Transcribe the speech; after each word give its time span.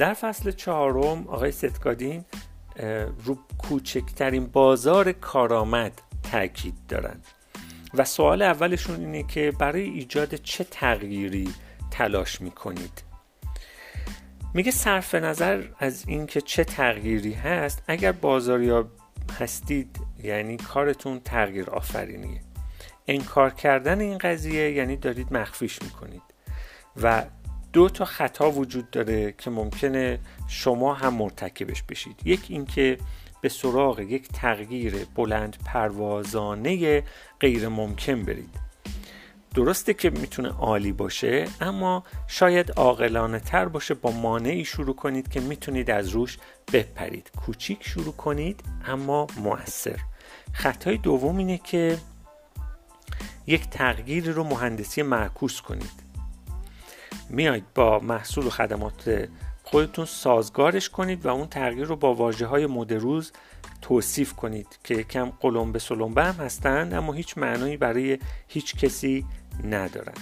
در 0.00 0.14
فصل 0.14 0.50
چهارم 0.50 1.28
آقای 1.28 1.52
ستکادین 1.52 2.24
رو 3.24 3.38
کوچکترین 3.58 4.46
بازار 4.46 5.12
کارآمد 5.12 6.00
تاکید 6.32 6.74
دارند. 6.88 7.26
و 7.94 8.04
سوال 8.04 8.42
اولشون 8.42 9.00
اینه 9.00 9.22
که 9.22 9.52
برای 9.58 9.82
ایجاد 9.82 10.34
چه 10.34 10.64
تغییری 10.64 11.54
تلاش 11.90 12.40
می‌کنید؟ 12.40 13.02
میگه 14.54 14.70
صرف 14.70 15.14
نظر 15.14 15.64
از 15.78 16.04
اینکه 16.08 16.40
چه 16.40 16.64
تغییری 16.64 17.32
هست 17.32 17.82
اگر 17.88 18.12
بازاریاب 18.12 18.90
هستید 19.40 20.00
یعنی 20.22 20.56
کارتون 20.56 21.20
تغییر 21.20 21.70
آفرینیه. 21.70 22.40
انکار 23.08 23.50
کردن 23.50 24.00
این 24.00 24.18
قضیه 24.18 24.72
یعنی 24.72 24.96
دارید 24.96 25.32
مخفیش 25.32 25.82
می‌کنید. 25.82 26.22
و 27.02 27.24
دو 27.72 27.88
تا 27.88 28.04
خطا 28.04 28.50
وجود 28.50 28.90
داره 28.90 29.34
که 29.38 29.50
ممکنه 29.50 30.18
شما 30.48 30.94
هم 30.94 31.14
مرتکبش 31.14 31.82
بشید. 31.82 32.20
یک 32.24 32.46
اینکه 32.48 32.98
به 33.40 33.48
سراغ 33.48 34.00
یک 34.00 34.28
تغییر 34.28 35.06
بلند 35.14 35.56
پروازانه 35.64 37.02
غیر 37.40 37.68
ممکن 37.68 38.22
برید. 38.22 38.70
درسته 39.54 39.94
که 39.94 40.10
می‌تونه 40.10 40.48
عالی 40.48 40.92
باشه 40.92 41.48
اما 41.60 42.04
شاید 42.26 42.70
عاقلانه 42.70 43.40
تر 43.40 43.68
باشه 43.68 43.94
با 43.94 44.10
مانعی 44.10 44.64
شروع 44.64 44.94
کنید 44.94 45.28
که 45.28 45.40
می‌تونید 45.40 45.90
از 45.90 46.08
روش 46.08 46.38
بپرید. 46.72 47.30
کوچیک 47.36 47.88
شروع 47.88 48.12
کنید 48.12 48.60
اما 48.86 49.26
موثر. 49.36 49.98
خطای 50.52 50.96
دوم 50.96 51.36
اینه 51.36 51.58
که 51.58 51.98
یک 53.46 53.70
تغییر 53.70 54.30
رو 54.30 54.44
مهندسی 54.44 55.02
معکوس 55.02 55.60
کنید. 55.60 56.09
میایید 57.30 57.64
با 57.74 57.98
محصول 57.98 58.46
و 58.46 58.50
خدمات 58.50 59.28
خودتون 59.62 60.04
سازگارش 60.04 60.88
کنید 60.88 61.26
و 61.26 61.28
اون 61.28 61.46
تغییر 61.46 61.86
رو 61.86 61.96
با 61.96 62.14
واجه 62.14 62.46
های 62.46 62.66
مدروز 62.66 63.32
توصیف 63.82 64.32
کنید 64.32 64.78
که 64.84 64.94
یکم 64.94 65.32
قلمبه 65.40 65.78
سلمبه 65.78 66.24
هم 66.24 66.44
هستند 66.44 66.94
اما 66.94 67.12
هیچ 67.12 67.38
معنایی 67.38 67.76
برای 67.76 68.18
هیچ 68.48 68.76
کسی 68.76 69.26
ندارن. 69.64 70.14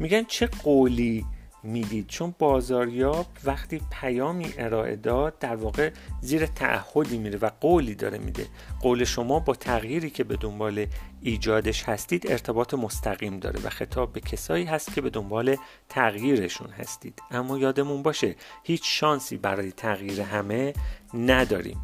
میگن 0.00 0.24
چه 0.24 0.46
قولی 0.46 1.26
می‌دید. 1.66 2.06
چون 2.06 2.34
بازاریاب 2.38 3.26
وقتی 3.44 3.80
پیامی 4.00 4.54
ارائه 4.58 4.96
داد 4.96 5.38
در 5.38 5.56
واقع 5.56 5.90
زیر 6.20 6.46
تعهدی 6.46 7.18
میره 7.18 7.38
و 7.38 7.50
قولی 7.60 7.94
داره 7.94 8.18
میده. 8.18 8.46
قول 8.80 9.04
شما 9.04 9.38
با 9.38 9.54
تغییری 9.54 10.10
که 10.10 10.24
به 10.24 10.36
دنبال 10.36 10.86
ایجادش 11.22 11.84
هستید 11.84 12.30
ارتباط 12.30 12.74
مستقیم 12.74 13.38
داره 13.38 13.60
و 13.64 13.70
خطاب 13.70 14.12
به 14.12 14.20
کسایی 14.20 14.64
هست 14.64 14.94
که 14.94 15.00
به 15.00 15.10
دنبال 15.10 15.56
تغییرشون 15.88 16.70
هستید. 16.70 17.22
اما 17.30 17.58
یادمون 17.58 18.02
باشه 18.02 18.36
هیچ 18.62 18.82
شانسی 18.84 19.36
برای 19.36 19.72
تغییر 19.72 20.20
همه 20.20 20.72
نداریم. 21.14 21.80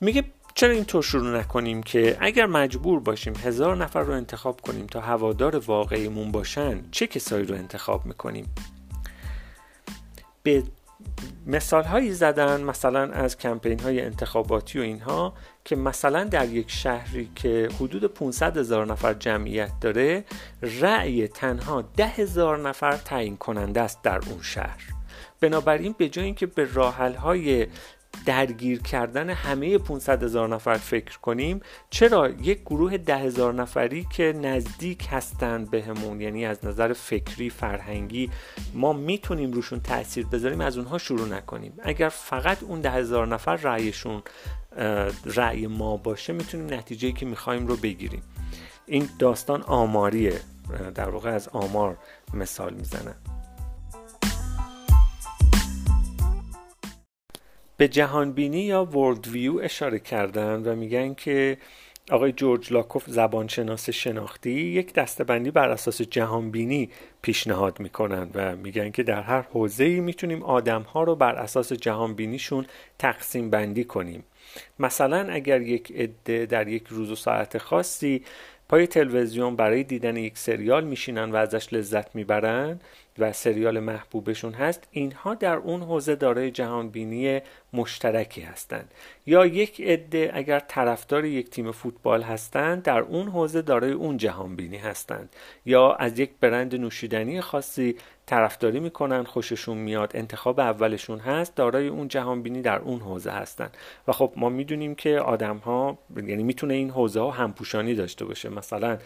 میگه 0.00 0.24
چرا 0.54 0.70
اینطور 0.70 1.02
شروع 1.02 1.38
نکنیم 1.38 1.82
که 1.82 2.16
اگر 2.20 2.46
مجبور 2.46 3.00
باشیم 3.00 3.36
هزار 3.36 3.76
نفر 3.76 4.02
رو 4.02 4.12
انتخاب 4.12 4.60
کنیم 4.60 4.86
تا 4.86 5.00
هوادار 5.00 5.56
واقعیمون 5.56 6.32
باشن 6.32 6.82
چه 6.90 7.06
کسایی 7.06 7.44
رو 7.44 7.54
انتخاب 7.54 8.06
می‌کنیم؟ 8.06 8.54
به 10.42 10.62
مثال 11.46 11.84
هایی 11.84 12.12
زدن 12.12 12.60
مثلا 12.60 13.12
از 13.12 13.38
کمپین 13.38 13.80
های 13.80 14.00
انتخاباتی 14.00 14.78
و 14.78 14.82
اینها 14.82 15.34
که 15.64 15.76
مثلا 15.76 16.24
در 16.24 16.48
یک 16.48 16.70
شهری 16.70 17.30
که 17.34 17.68
حدود 17.80 18.04
500 18.04 18.56
هزار 18.56 18.86
نفر 18.86 19.14
جمعیت 19.14 19.70
داره 19.80 20.24
رأی 20.80 21.28
تنها 21.28 21.82
ده 21.82 22.06
هزار 22.06 22.58
نفر 22.58 22.96
تعیین 22.96 23.36
کننده 23.36 23.80
است 23.80 24.02
در 24.02 24.20
اون 24.30 24.42
شهر. 24.42 24.80
بنابراین 25.40 25.94
به 25.98 26.08
جای 26.08 26.24
اینکه 26.24 26.46
به 26.46 26.68
راحل 26.74 27.14
های 27.14 27.66
درگیر 28.26 28.82
کردن 28.82 29.30
همه 29.30 29.78
500 29.78 30.22
هزار 30.22 30.48
نفر 30.48 30.74
فکر 30.74 31.18
کنیم 31.18 31.60
چرا 31.90 32.28
یک 32.28 32.60
گروه 32.60 32.96
ده 32.96 33.16
هزار 33.16 33.54
نفری 33.54 34.06
که 34.12 34.32
نزدیک 34.42 35.08
هستند 35.10 35.70
بهمون 35.70 36.20
یعنی 36.20 36.46
از 36.46 36.64
نظر 36.64 36.92
فکری 36.92 37.50
فرهنگی 37.50 38.30
ما 38.74 38.92
می‌تونیم 38.92 39.52
روشون 39.52 39.80
تاثیر 39.80 40.26
بذاریم 40.26 40.60
از 40.60 40.78
اونها 40.78 40.98
شروع 40.98 41.28
نکنیم. 41.28 41.72
اگر 41.82 42.08
فقط 42.08 42.62
اون 42.62 42.80
ده 42.80 42.90
هزار 42.90 43.26
نفر 43.26 43.56
رأیشون 43.56 44.22
رأی 45.24 45.66
ما 45.66 45.96
باشه 45.96 46.32
می‌تونیم 46.32 46.74
نتیجه 46.74 47.12
که 47.12 47.26
می‌خوایم 47.26 47.66
رو 47.66 47.76
بگیریم. 47.76 48.22
این 48.86 49.08
داستان 49.18 49.62
آماریه 49.62 50.40
در 50.94 51.08
واقع 51.08 51.30
از 51.30 51.48
آمار 51.48 51.96
مثال 52.34 52.74
می‌زنم. 52.74 53.14
به 57.80 57.88
جهانبینی 57.88 58.60
یا 58.60 58.84
ورلد 58.84 59.28
ویو 59.28 59.58
اشاره 59.62 59.98
کردن 59.98 60.62
و 60.62 60.76
میگن 60.76 61.14
که 61.14 61.58
آقای 62.10 62.32
جورج 62.32 62.72
لاکوف 62.72 63.04
زبانشناس 63.06 63.90
شناختی 63.90 64.50
یک 64.50 64.92
دستبندی 64.92 65.50
بر 65.50 65.68
اساس 65.68 66.02
جهانبینی 66.02 66.90
پیشنهاد 67.22 67.80
می‌کنن 67.80 68.30
و 68.34 68.56
میگن 68.56 68.90
که 68.90 69.02
در 69.02 69.22
هر 69.22 69.42
حوزه 69.42 69.84
ای 69.84 70.00
می‌تونیم 70.00 70.42
آدم 70.42 70.82
ها 70.82 71.02
رو 71.02 71.16
بر 71.16 71.34
اساس 71.34 71.72
جهانبینیشون 71.72 72.66
تقسیم 72.98 73.50
بندی 73.50 73.84
کنیم. 73.84 74.24
مثلا 74.78 75.32
اگر 75.32 75.60
یک 75.60 75.92
عده 75.92 76.46
در 76.46 76.68
یک 76.68 76.86
روز 76.86 77.10
و 77.10 77.16
ساعت 77.16 77.58
خاصی 77.58 78.22
پای 78.70 78.86
تلویزیون 78.86 79.56
برای 79.56 79.84
دیدن 79.84 80.16
یک 80.16 80.38
سریال 80.38 80.84
میشینن 80.84 81.30
و 81.30 81.36
ازش 81.36 81.72
لذت 81.72 82.14
می‌برن 82.14 82.80
و 83.18 83.32
سریال 83.32 83.80
محبوبشون 83.80 84.52
هست 84.52 84.88
اینها 84.90 85.34
در 85.34 85.56
اون 85.56 85.82
حوزه 85.82 86.14
دارای 86.14 86.50
جهانبینی 86.50 87.40
مشترکی 87.72 88.40
هستند 88.40 88.90
یا 89.26 89.46
یک 89.46 89.80
عده 89.80 90.30
اگر 90.34 90.58
طرفدار 90.58 91.24
یک 91.24 91.50
تیم 91.50 91.72
فوتبال 91.72 92.22
هستند 92.22 92.82
در 92.82 93.00
اون 93.00 93.28
حوزه 93.28 93.62
دارای 93.62 93.92
اون 93.92 94.16
جهانبینی 94.16 94.76
هستند 94.76 95.36
یا 95.66 95.92
از 95.92 96.18
یک 96.18 96.30
برند 96.40 96.74
نوشیدنی 96.74 97.40
خاصی 97.40 97.96
طرفداری 98.30 98.80
می‌کنن 98.80 99.24
خوششون 99.24 99.78
میاد 99.78 100.10
انتخاب 100.14 100.60
اولشون 100.60 101.18
هست 101.18 101.54
دارای 101.54 101.88
اون 101.88 102.08
جهانبینی 102.08 102.62
در 102.62 102.78
اون 102.78 103.00
حوزه 103.00 103.30
هستند 103.30 103.76
و 104.08 104.12
خب 104.12 104.32
ما 104.36 104.48
می‌دونیم 104.48 104.94
که 104.94 105.18
آدم 105.18 105.56
ها 105.56 105.98
یعنی 106.16 106.42
می‌تونه 106.42 106.74
این 106.74 106.90
حوزه 106.90 107.20
ها 107.20 107.30
همپوشانی 107.30 107.94
داشته 107.94 108.24
باشه. 108.24 108.48
مثلا 108.48 108.98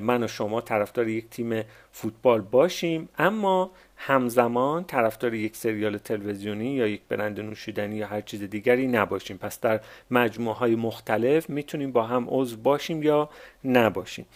من 0.00 0.22
و 0.22 0.26
شما 0.28 0.60
طرفدار 0.60 1.08
یک 1.08 1.30
تیم 1.30 1.62
فوتبال 1.92 2.40
باشیم 2.40 3.08
اما 3.18 3.70
همزمان 3.96 4.84
طرفدار 4.84 5.34
یک 5.34 5.56
سریال 5.56 5.98
تلویزیونی 5.98 6.74
یا 6.74 6.86
یک 6.86 7.00
برند 7.08 7.40
نوشیدنی 7.40 7.96
یا 7.96 8.06
هر 8.06 8.20
چیز 8.20 8.42
دیگری 8.42 8.86
نباشیم. 8.86 9.36
پس 9.36 9.60
در 9.60 9.80
مجموعه 10.10 10.56
های 10.56 10.74
مختلف 10.74 11.50
می‌تونیم 11.50 11.92
با 11.92 12.02
هم 12.02 12.26
عضو 12.28 12.56
باشیم 12.56 13.02
یا 13.02 13.28
نباشیم. 13.64 14.26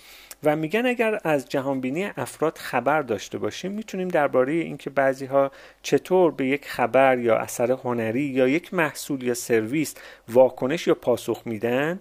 و 0.44 0.56
میگن 0.56 0.86
اگر 0.86 1.20
از 1.24 1.48
جهانبینی 1.48 2.04
افراد 2.04 2.58
خبر 2.58 3.02
داشته 3.02 3.38
باشیم 3.38 3.72
می‌تونیم 3.72 4.08
درباره 4.08 4.52
اینکه 4.52 4.90
بعضی 4.90 5.26
ها 5.26 5.50
چطور 5.82 6.30
به 6.30 6.46
یک 6.46 6.68
خبر 6.68 7.18
یا 7.18 7.36
اثر 7.36 7.72
هنری 7.72 8.22
یا 8.22 8.48
یک 8.48 8.74
محصول 8.74 9.22
یا 9.22 9.34
سرویس 9.34 9.94
واکنش 10.28 10.86
یا 10.86 10.94
پاسخ 10.94 11.42
میدن 11.44 12.00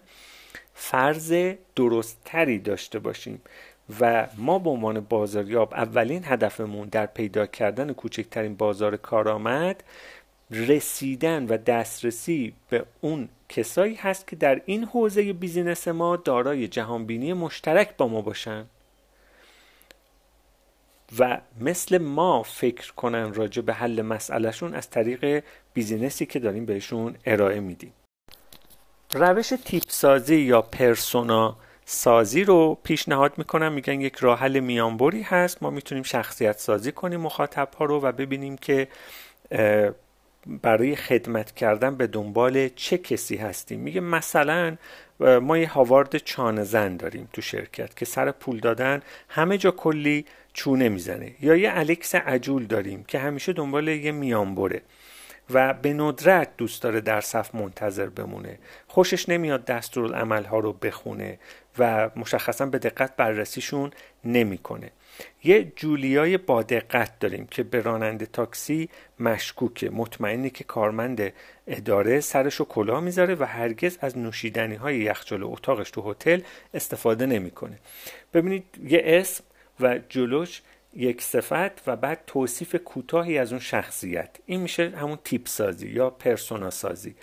فرض 0.73 1.33
درستتری 1.75 2.59
داشته 2.59 2.99
باشیم. 2.99 3.41
و 3.99 4.27
ما 4.37 4.59
به 4.59 4.69
عنوان 4.69 4.99
بازاریاب 4.99 5.73
اولین 5.73 6.23
هدفمون 6.25 6.87
در 6.87 7.05
پیدا 7.05 7.45
کردن 7.45 7.93
کوچکترین 7.93 8.55
بازار 8.55 8.97
کارآمد 8.97 9.83
رسیدن 10.51 11.45
و 11.45 11.57
دسترسی 11.57 12.53
به 12.69 12.85
اون 13.01 13.29
کسایی 13.49 13.95
هست 13.95 14.27
که 14.27 14.35
در 14.35 14.61
این 14.65 14.83
حوزه 14.83 15.33
بیزینس 15.33 15.87
ما 15.87 16.15
دارای 16.15 16.67
جهانبینی 16.67 17.33
مشترک 17.33 17.97
با 17.97 18.07
ما 18.07 18.21
باشن 18.21 18.65
و 21.19 21.41
مثل 21.59 21.97
ما 21.97 22.43
فکر 22.43 22.93
کنن 22.93 23.33
راجع 23.33 23.61
به 23.61 23.73
حل 23.73 24.01
مسئلهشون 24.01 24.73
از 24.73 24.89
طریق 24.89 25.43
بیزینسی 25.73 26.25
که 26.25 26.39
داریم 26.39 26.65
بهشون 26.65 27.15
ارائه 27.25 27.59
میدیم. 27.59 27.93
روش 29.13 29.53
تیپ 29.65 29.83
سازی 29.87 30.35
یا 30.35 30.61
پرسونا 30.61 31.57
سازی 31.85 32.43
رو 32.43 32.77
پیشنهاد 32.83 33.37
می‌کنم. 33.37 33.73
میگن 33.73 34.01
یک 34.01 34.15
راه 34.15 34.39
حل 34.39 34.59
میانبری 34.59 35.21
هست. 35.21 35.63
ما 35.63 35.69
می‌تونیم 35.69 36.03
شخصیت 36.03 36.59
سازی 36.59 36.91
کنیم 36.91 37.21
مخاطب 37.21 37.69
ها 37.79 37.85
رو 37.85 38.01
و 38.01 38.11
ببینیم 38.11 38.57
که 38.57 38.87
برای 40.45 40.95
خدمت 40.95 41.51
کردن 41.51 41.95
به 41.95 42.07
دنبال 42.07 42.69
چه 42.69 42.97
کسی 42.97 43.35
هستیم؟ 43.35 43.79
میگه 43.79 44.01
مثلا 44.01 44.77
ما 45.19 45.57
یه 45.57 45.69
هاوارد 45.69 46.17
چانه 46.17 46.63
زن 46.63 46.97
داریم 46.97 47.29
تو 47.33 47.41
شرکت 47.41 47.95
که 47.95 48.05
سر 48.05 48.31
پول 48.31 48.59
دادن 48.59 49.01
همه 49.29 49.57
جا 49.57 49.71
کلی 49.71 50.25
چونه 50.53 50.89
می‌زنه. 50.89 51.31
یا 51.41 51.55
یه 51.55 51.71
الکس 51.73 52.15
عجول 52.15 52.65
داریم 52.65 53.03
که 53.03 53.19
همیشه 53.19 53.53
دنبال 53.53 53.87
یه 53.87 54.11
میانبره 54.11 54.81
و 55.49 55.73
به 55.73 55.93
ندرت 55.93 56.57
دوست 56.57 56.81
داره 56.83 57.01
در 57.01 57.21
صف 57.21 57.55
منتظر 57.55 58.09
بمونه. 58.09 58.59
خوشش 58.87 59.29
نمیاد 59.29 59.69
ها 60.45 60.59
رو 60.59 60.73
بخونه 60.73 61.39
و 61.79 62.09
مشخصا 62.15 62.65
به 62.65 62.77
دقت 62.77 63.15
بررسیشون 63.15 63.91
نمی‌کنه. 64.23 64.91
یه 65.43 65.71
جولیای 65.75 66.37
با 66.37 66.63
دقت 66.63 67.19
داریم 67.19 67.47
که 67.47 67.63
به 67.63 67.81
راننده 67.81 68.25
تاکسی 68.25 68.89
مشکوکه. 69.19 69.89
مطمئنی 69.89 70.49
که 70.49 70.63
کارمند 70.63 71.33
اداره 71.67 72.19
سرش 72.19 72.55
رو 72.55 72.65
کلاه 72.65 72.99
می‌ذاره 72.99 73.35
و 73.35 73.43
هرگز 73.43 73.97
از 74.01 74.17
نوشیدنی 74.17 74.75
های 74.75 74.97
یخچال 74.97 75.43
اتاقش 75.43 75.91
تو 75.91 76.11
هتل 76.11 76.41
استفاده 76.73 77.25
نمی‌کنه. 77.25 77.79
ببینید 78.33 78.63
یه 78.87 79.01
اسم 79.05 79.43
و 79.79 79.99
جلوش 80.09 80.61
یک 80.93 81.21
صفت 81.21 81.87
و 81.87 81.95
بعد 81.95 82.19
توصیف 82.27 82.75
کوتاهی 82.75 83.37
از 83.37 83.51
اون 83.51 83.61
شخصیت. 83.61 84.29
این 84.45 84.61
میشه 84.61 84.89
همون 84.89 85.19
تیپ 85.23 85.47
سازی 85.47 85.87
یا 85.87 86.09
پرسونا 86.09 86.69
سازی 86.69 87.15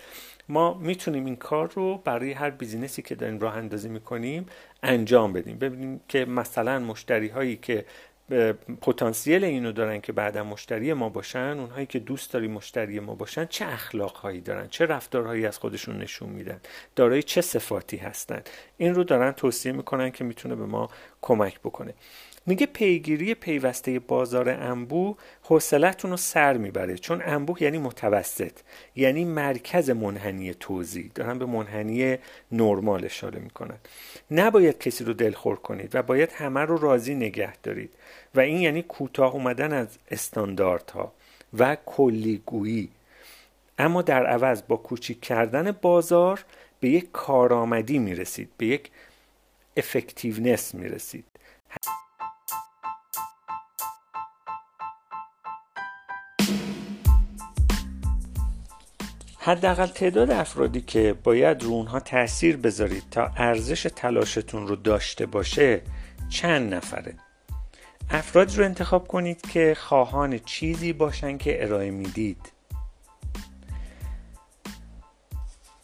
ما 0.49 0.75
می‌تونیم 0.75 1.25
این 1.25 1.37
کار 1.37 1.71
رو 1.75 1.99
برای 2.05 2.33
هر 2.33 2.51
بیزینسی 2.51 3.03
که 3.03 3.15
داریم 3.15 3.41
راه 3.41 3.57
اندازی 3.57 3.89
می‌کنیم 3.89 4.47
انجام 4.83 5.33
بدیم. 5.33 5.59
ببینیم 5.59 6.01
که 6.09 6.25
مثلا 6.25 6.79
مشتری 6.79 7.29
هایی 7.29 7.57
که 7.57 7.85
پتانسیل 8.81 9.45
اینو 9.45 9.73
دارن 9.73 10.01
که 10.01 10.13
بعدا 10.13 10.45
مشتری 10.45 10.93
ما 10.93 11.09
باشن 11.09 11.57
اونهایی 11.59 11.87
که 11.87 11.99
دوست 11.99 12.33
داری 12.33 12.49
مشتری 12.49 13.01
ما 13.01 13.15
باشن 13.15 13.47
چه 13.47 13.67
اخلاق 13.67 14.17
هایی 14.17 14.41
دارن؟ 14.41 14.69
چه 14.69 14.87
رفتارهایی 14.87 15.47
از 15.47 15.59
خودشون 15.59 15.99
نشون 15.99 16.29
میدن؟ 16.29 16.61
دارای 16.97 17.23
چه 17.23 17.41
صفاتی 17.41 17.97
هستن؟ 17.97 18.43
این 18.77 18.95
رو 18.95 19.05
دارن 19.05 19.33
توصیه 19.33 19.73
می‌کنن 19.73 20.11
که 20.11 20.25
می‌تونه 20.25 20.55
به 20.55 20.67
ما 20.67 20.91
کمک 21.23 21.61
بکنه. 21.61 21.95
میگه 22.47 22.67
پیگیری 22.67 23.35
پیوسته 23.35 23.99
بازار 23.99 24.49
انبوه 24.49 25.17
حوصلتون 25.43 26.11
رو 26.11 26.17
سر 26.17 26.57
می‌بره. 26.57 26.99
چون 26.99 27.23
انبوه 27.25 27.63
یعنی 27.63 27.79
متوسط 27.79 28.53
یعنی 28.97 29.25
مرکز 29.25 29.91
منحنی 29.91 30.55
توزیع. 30.55 31.11
دارن 31.15 31.39
به 31.39 31.47
منحنی 31.47 32.17
نرمال 32.53 33.05
اشاره 33.05 33.39
می‌کنن. 33.39 33.79
نباید 34.31 34.79
کسی 34.79 35.05
رو 35.05 35.13
دلخور 35.13 35.57
کنید 35.57 35.95
و 35.95 36.03
باید 36.03 36.33
همه 36.33 36.61
رو 36.61 36.77
راضی 36.77 37.15
نگه 37.15 37.57
دارید. 37.57 37.91
و 38.35 38.41
این 38.41 38.61
یعنی 38.61 38.83
کوتاه 38.83 39.35
اومدن 39.35 39.73
از 39.73 39.89
استانداردها 40.11 41.13
و 41.59 41.77
کلیگویی. 41.87 42.89
اما 43.79 44.03
در 44.03 44.27
عوض 44.27 44.63
با 44.69 44.77
کوچیک 44.77 45.21
کردن 45.21 45.73
بازار 45.73 46.45
به 46.81 46.89
یک 46.89 47.13
کارآمدی 47.13 47.99
می‌رسید 47.99 48.51
به 48.57 48.67
یک 48.67 48.91
افکتیونس 49.77 50.75
می‌رسید. 50.75 51.25
حداقل 59.45 59.87
تعداد 59.87 60.31
افرادی 60.31 60.81
که 60.81 61.15
باید 61.25 61.63
رو 61.63 61.71
اونها 61.71 62.01
تاثیر 62.01 62.57
بذارید 62.57 63.03
تا 63.11 63.31
ارزش 63.37 63.87
تلاشتون 63.97 64.67
رو 64.67 64.77
داشته 64.77 65.27
باشه 65.27 65.83
چند 66.29 66.75
نفره؟ 66.75 67.15
افرادی 68.11 68.57
رو 68.57 68.65
انتخاب 68.65 69.09
کنید 69.09 69.41
که 69.41 69.77
خواهان 69.79 70.39
چیزی 70.39 70.93
باشن 70.93 71.39
که 71.39 71.65
ارائه 71.65 71.91
می‌دید. 71.91 72.53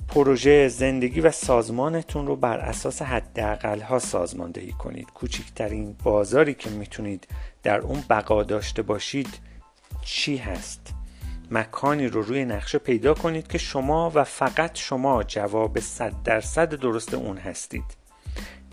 پروژه 0.09 0.69
زندگی 0.69 1.21
و 1.21 1.31
سازمانتون 1.31 2.27
رو 2.27 2.37
بر 2.37 2.59
اساس 2.59 3.03
حداقل 3.03 3.81
ها 3.81 3.99
سازماندهی 3.99 4.73
کنید. 4.73 5.11
کوچکترین 5.11 5.97
بازاری 6.05 6.55
که 6.55 6.71
می‌تونید 6.71 7.29
در 7.63 7.79
اون 7.79 8.05
بقا 8.11 8.43
داشته 8.43 8.83
باشید 8.83 9.29
چی 10.05 10.37
هست؟ 10.37 10.98
مکانی 11.51 12.09
رو 12.09 12.23
روی 12.23 12.45
نقشه 12.45 12.79
پیدا 12.79 13.15
کنید 13.15 13.49
که 13.49 13.59
شما 13.59 14.13
و 14.15 14.25
فقط 14.25 14.77
شما 14.79 15.23
جواب 15.23 15.81
صد 15.81 16.13
درصد 16.25 16.75
درست 16.75 17.15
اون 17.15 17.37
هستید. 17.37 17.85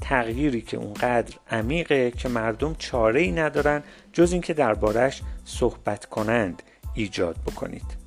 تغییری 0.02 0.62
که 0.62 0.78
اونقدر 0.78 1.36
عمیقه 1.52 2.12
که 2.12 2.30
مردم 2.30 2.76
چاره 2.80 3.22
ای 3.22 3.32
ندارن 3.32 3.84
جز 4.14 4.32
اینکه 4.32 4.54
دربارش 4.54 5.22
صحبت 5.46 6.06
کنند 6.06 6.64
ایجاد 6.94 7.36
بکنید. 7.46 8.06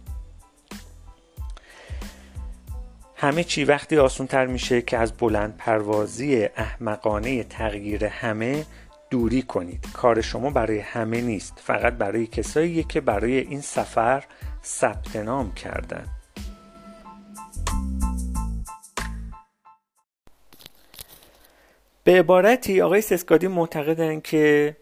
همه 3.16 3.44
چی 3.44 3.64
وقتی 3.64 3.98
آسون 3.98 4.26
تر 4.26 4.46
میشه 4.46 4.82
که 4.82 4.98
از 4.98 5.12
بلند 5.12 5.56
پروازی 5.56 6.44
احمقانه 6.56 7.44
تغییر 7.44 8.04
همه 8.04 8.66
دوری 9.10 9.42
کنید. 9.42 9.86
کار 9.92 10.20
شما 10.20 10.50
برای 10.50 10.78
همه 10.78 11.20
نیست 11.20 11.60
فقط 11.64 11.92
برای 11.92 12.26
کسایی 12.26 12.82
که 12.82 13.00
برای 13.00 13.38
این 13.38 13.60
سفر 13.60 14.24
ثبت 14.64 15.16
نام 15.16 15.52
کردن. 15.52 16.06
به 22.04 22.18
عبارتی 22.18 22.80
آقای 22.80 23.00
سسکادی 23.00 23.46
معتقدن 23.46 24.20
که 24.20 24.76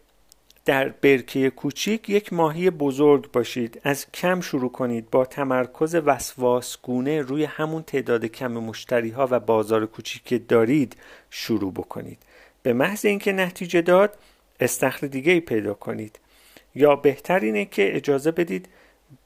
در 0.65 0.89
برکه 0.89 1.49
کوچیک 1.49 2.09
یک 2.09 2.33
ماهی 2.33 2.69
بزرگ 2.69 3.31
باشید. 3.31 3.81
از 3.83 4.11
کم 4.11 4.41
شروع 4.41 4.71
کنید. 4.71 5.09
با 5.09 5.25
تمرکز 5.25 5.95
وسواسگونه 5.95 7.21
روی 7.21 7.43
همون 7.43 7.83
تعداد 7.83 8.25
کم 8.25 8.51
مشتری 8.51 9.09
ها 9.09 9.27
و 9.31 9.39
بازار 9.39 9.85
کوچیک 9.85 10.23
که 10.23 10.37
دارید 10.37 10.97
شروع 11.29 11.71
بکنید. 11.71 12.17
به 12.63 12.73
محض 12.73 13.05
اینکه 13.05 13.31
نتیجه 13.31 13.81
داد 13.81 14.17
استخر 14.59 15.07
دیگه 15.07 15.31
ای 15.31 15.39
پیدا 15.39 15.73
کنید. 15.73 16.19
یا 16.75 16.95
بهتر 16.95 17.39
اینه 17.39 17.65
که 17.65 17.95
اجازه 17.95 18.31
بدید 18.31 18.67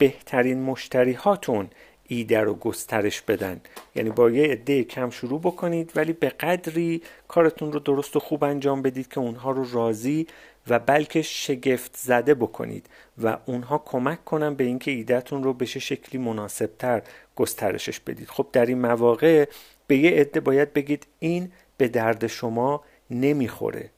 بهترین 0.01 0.61
مشتری 0.61 1.13
هاتون 1.13 1.69
ایده 2.07 2.39
رو 2.39 2.53
گسترش 2.53 3.21
بدن. 3.21 3.61
یعنی 3.95 4.09
با 4.09 4.29
یه 4.29 4.51
عده 4.51 4.83
کم 4.83 5.09
شروع 5.09 5.39
بکنید 5.39 5.91
ولی 5.95 6.13
به 6.13 6.29
قدری 6.29 7.01
کارتون 7.27 7.71
رو 7.71 7.79
درست 7.79 8.15
و 8.15 8.19
خوب 8.19 8.43
انجام 8.43 8.81
بدید 8.81 9.07
که 9.07 9.19
اونها 9.19 9.51
رو 9.51 9.71
راضی 9.71 10.27
و 10.67 10.79
بلکه 10.79 11.21
شگفت 11.21 11.97
زده 11.97 12.33
بکنید 12.33 12.89
و 13.23 13.37
اونها 13.45 13.77
کمک 13.85 14.25
کنن 14.25 14.55
به 14.55 14.63
اینکه 14.63 14.91
ایدهتون 14.91 15.43
رو 15.43 15.53
بشه 15.53 15.79
شکلی 15.79 16.21
مناسبتر 16.21 17.01
گسترشش 17.35 17.99
بدید. 17.99 18.27
خب 18.27 18.47
در 18.53 18.65
این 18.65 18.79
مواقع 18.79 19.45
به 19.87 19.97
یه 19.97 20.11
عده 20.11 20.39
باید 20.39 20.73
بگید 20.73 21.07
این 21.19 21.51
به 21.77 21.87
درد 21.87 22.27
شما 22.27 22.83
نمی‌خوره. 23.09 23.89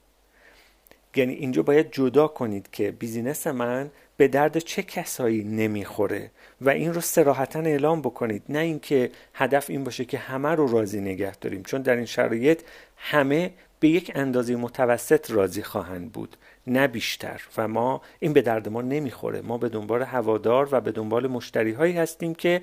یعنی 1.16 1.32
اینجا 1.32 1.62
باید 1.62 1.92
جدا 1.92 2.28
کنید 2.28 2.68
که 2.72 2.90
بیزینس 2.90 3.46
من 3.46 3.90
به 4.16 4.28
درد 4.28 4.58
چه 4.58 4.82
کسایی 4.82 5.44
نمی‌خوره 5.44 6.30
و 6.60 6.70
این 6.70 6.94
رو 6.94 7.00
سراحتا 7.00 7.60
اعلام 7.60 8.00
بکنید. 8.00 8.42
نه 8.48 8.58
اینکه 8.58 9.10
هدف 9.34 9.70
این 9.70 9.84
باشه 9.84 10.04
که 10.04 10.18
همه 10.18 10.48
رو 10.48 10.66
راضی 10.66 11.00
نگه 11.00 11.36
داریم 11.36 11.62
چون 11.62 11.82
در 11.82 11.96
این 11.96 12.04
شرایط 12.04 12.62
همه 12.96 13.50
به 13.80 13.88
یک 13.88 14.12
اندازه 14.14 14.56
متوسط 14.56 15.30
راضی 15.30 15.62
خواهند 15.62 16.12
بود 16.12 16.36
نه 16.66 16.86
بیشتر. 16.86 17.42
و 17.56 17.68
ما 17.68 18.02
این 18.20 18.32
به 18.32 18.42
درد 18.42 18.68
ما 18.68 18.82
نمی‌خوره. 18.82 19.40
ما 19.40 19.58
به 19.58 19.68
دنبال 19.68 20.02
هوادار 20.02 20.68
و 20.72 20.80
به 20.80 20.92
دنبال 20.92 21.26
مشتری 21.26 21.72
هایی 21.72 21.92
هستیم 21.92 22.34
که 22.34 22.60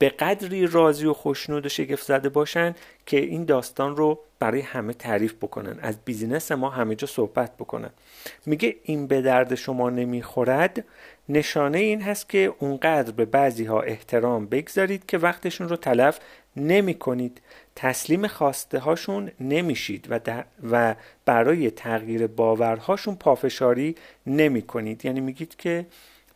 به 0.00 0.08
قدری 0.08 0.66
راضی 0.66 1.06
و 1.06 1.12
خوشنود 1.12 1.66
و 1.66 1.68
شگفت 1.68 2.06
زده 2.06 2.28
باشن 2.28 2.74
که 3.06 3.16
این 3.16 3.44
داستان 3.44 3.96
رو 3.96 4.20
برای 4.38 4.60
همه 4.60 4.92
تعریف 4.92 5.34
بکنن. 5.34 5.78
از 5.82 5.96
بیزینس 6.04 6.52
ما 6.52 6.70
همه 6.70 6.94
جا 6.94 7.06
صحبت 7.06 7.56
بکنن. 7.56 7.90
میگه 8.46 8.76
این 8.82 9.06
به 9.06 9.22
درد 9.22 9.54
شما 9.54 9.90
نمی‌خورد. 9.90 10.84
نشانه 11.28 11.78
این 11.78 12.02
هست 12.02 12.28
که 12.28 12.54
اونقدر 12.58 13.12
به 13.12 13.24
بعضی 13.24 13.64
ها 13.64 13.80
احترام 13.80 14.46
بگذارید 14.46 15.06
که 15.06 15.18
وقتشون 15.18 15.68
رو 15.68 15.76
تلف 15.76 16.18
نمی 16.56 16.94
کنید 16.94 17.40
تسلیم 17.76 18.26
خواسته 18.26 18.78
هاشون 18.78 19.30
نمیشید 19.40 20.06
و, 20.10 20.44
و 20.70 20.94
برای 21.24 21.70
تغییر 21.70 22.26
باورهاشون 22.26 23.14
پافشاری 23.14 23.94
نمی 24.26 24.62
کنید 24.62 25.04
یعنی 25.04 25.20
میگید 25.20 25.56
که 25.56 25.86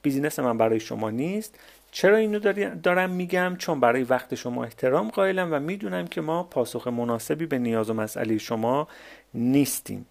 بیزینس 0.02 0.38
من 0.38 0.58
برای 0.58 0.80
شما 0.80 1.10
نیست. 1.10 1.58
چرا 1.94 2.16
اینو 2.16 2.38
دارم 2.74 3.10
میگم؟ 3.10 3.56
چون 3.58 3.80
برای 3.80 4.02
وقت 4.02 4.34
شما 4.34 4.64
احترام 4.64 5.10
قائلم 5.10 5.52
و 5.52 5.60
می‌دونم 5.60 6.06
که 6.06 6.20
ما 6.20 6.42
پاسخ 6.42 6.86
مناسبی 6.86 7.46
به 7.46 7.58
نیاز 7.58 7.90
و 7.90 7.94
مسئله 7.94 8.38
شما 8.38 8.88
نیستیم. 9.34 10.06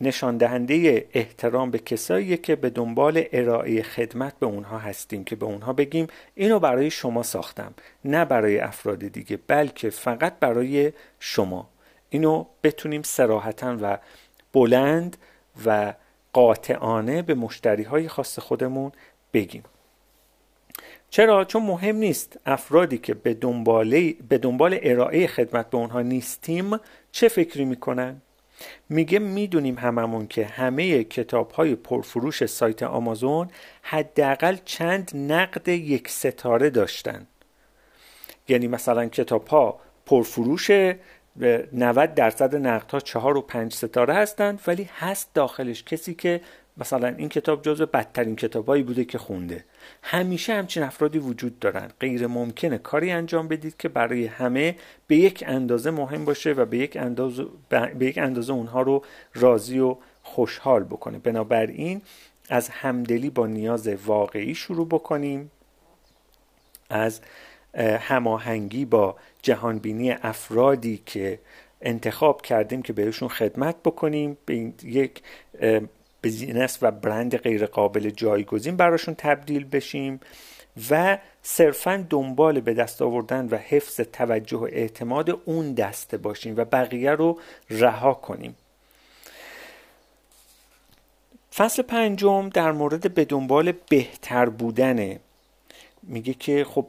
نشان 0.00 0.36
دهنده 0.36 1.08
احترام 1.12 1.70
به 1.70 1.78
کسایی 1.78 2.36
که 2.36 2.56
به 2.56 2.70
دنبال 2.70 3.24
ارائه 3.32 3.82
خدمت 3.82 4.38
به 4.38 4.46
اونها 4.46 4.78
هستیم 4.78 5.24
که 5.24 5.36
به 5.36 5.46
اونها 5.46 5.72
بگیم 5.72 6.06
اینو 6.34 6.58
برای 6.58 6.90
شما 6.90 7.22
ساختم 7.22 7.74
نه 8.04 8.24
برای 8.24 8.58
افراد 8.58 8.98
دیگه 8.98 9.38
بلکه 9.46 9.90
فقط 9.90 10.38
برای 10.40 10.92
شما. 11.20 11.68
اینو 12.10 12.44
بتونیم 12.62 13.02
سراحتا 13.02 13.76
و 13.80 13.98
بلند 14.52 15.16
و 15.66 15.94
قاطعانه 16.32 17.22
به 17.22 17.34
مشتری 17.34 17.82
های 17.82 18.08
خاص 18.08 18.38
خودمون 18.38 18.92
بگیم. 19.32 19.62
چرا؟ 21.10 21.44
چون 21.44 21.62
مهم 21.62 21.96
نیست 21.96 22.38
افرادی 22.46 22.98
که 22.98 23.14
به 23.14 23.34
دنبال 23.34 24.12
به 24.28 24.38
دنبال 24.38 24.78
ارائه 24.82 25.26
خدمت 25.26 25.70
به 25.70 25.78
اونها 25.78 26.02
نیستیم 26.02 26.76
چه 27.12 27.28
فکری 27.28 27.64
می‌کنن؟ 27.64 28.22
میگه 28.88 29.18
می‌دونیم 29.18 29.78
هممون 29.78 30.26
که 30.26 30.44
همه 30.46 31.04
کتاب 31.04 31.50
های 31.50 31.74
پرفروش 31.74 32.46
سایت 32.46 32.82
آمازون 32.82 33.48
حداقل 33.82 34.56
چند 34.64 35.10
نقد 35.14 35.68
یک 35.68 36.08
ستاره 36.08 36.70
داشتن. 36.70 37.26
یعنی 38.48 38.68
مثلا 38.68 39.06
کتاب 39.06 39.46
ها 39.46 39.80
پرفروش 40.06 40.70
90 41.72 42.14
درصد 42.14 42.56
نقد 42.56 42.90
ها 42.90 43.00
4 43.00 43.36
و 43.36 43.40
5 43.40 43.72
ستاره 43.72 44.14
هستند 44.14 44.60
ولی 44.66 44.88
هست 44.98 45.34
داخلش 45.34 45.84
کسی 45.84 46.14
که 46.14 46.40
مثلا 46.80 47.08
این 47.08 47.28
کتاب 47.28 47.62
جزو 47.62 47.86
بدترین 47.86 48.36
کتابایی 48.36 48.82
بوده 48.82 49.04
که 49.04 49.18
خونده. 49.18 49.64
همیشه 50.02 50.54
همچین 50.54 50.82
افرادی 50.82 51.18
وجود 51.18 51.58
دارن. 51.58 51.90
غیر 52.00 52.26
ممکنه 52.26 52.78
کاری 52.78 53.10
انجام 53.10 53.48
بدید 53.48 53.76
که 53.76 53.88
برای 53.88 54.26
همه 54.26 54.76
به 55.06 55.16
یک 55.16 55.44
اندازه 55.46 55.90
مهم 55.90 56.24
باشه 56.24 56.52
و 56.52 56.64
به 56.64 56.78
یک 56.78 56.96
اندازه, 56.96 57.46
به 57.68 58.06
یک 58.06 58.18
اندازه 58.18 58.52
اونها 58.52 58.82
رو 58.82 59.04
راضی 59.34 59.78
و 59.78 59.96
خوشحال 60.22 60.84
بکنه. 60.84 61.18
بنابراین 61.18 62.02
از 62.48 62.68
همدلی 62.68 63.30
با 63.30 63.46
نیاز 63.46 63.88
واقعی 63.88 64.54
شروع 64.54 64.86
بکنیم. 64.86 65.50
از 66.90 67.20
هماهنگی 68.00 68.84
با 68.84 69.16
جهانبینی 69.42 70.10
افرادی 70.12 71.02
که 71.06 71.38
انتخاب 71.82 72.42
کردیم 72.42 72.82
که 72.82 72.92
بهشون 72.92 73.28
خدمت 73.28 73.76
بکنیم. 73.84 74.36
به 74.46 74.72
یک 74.84 75.22
بزینس 76.22 76.78
و 76.82 76.90
برند 76.90 77.36
غیر 77.36 77.66
قابل 77.66 78.10
جایگزین 78.10 78.76
براشون 78.76 79.14
تبدیل 79.14 79.64
بشیم 79.64 80.20
و 80.90 81.18
صرفا 81.42 82.06
دنبال 82.10 82.60
به 82.60 82.74
دست 82.74 83.02
آوردن 83.02 83.48
و 83.48 83.56
حفظ 83.56 84.00
توجه 84.00 84.58
و 84.58 84.68
اعتماد 84.72 85.40
اون 85.44 85.74
دسته 85.74 86.16
باشیم 86.16 86.54
و 86.56 86.64
بقیه 86.64 87.10
رو 87.10 87.38
رها 87.70 88.14
کنیم. 88.14 88.54
فصل 91.54 91.82
پنجم 91.82 92.48
در 92.48 92.72
مورد 92.72 93.14
به 93.14 93.24
دنبال 93.24 93.72
بهتر 93.88 94.48
بودنه. 94.48 95.20
میگه 96.02 96.34
که 96.34 96.64
خب 96.64 96.86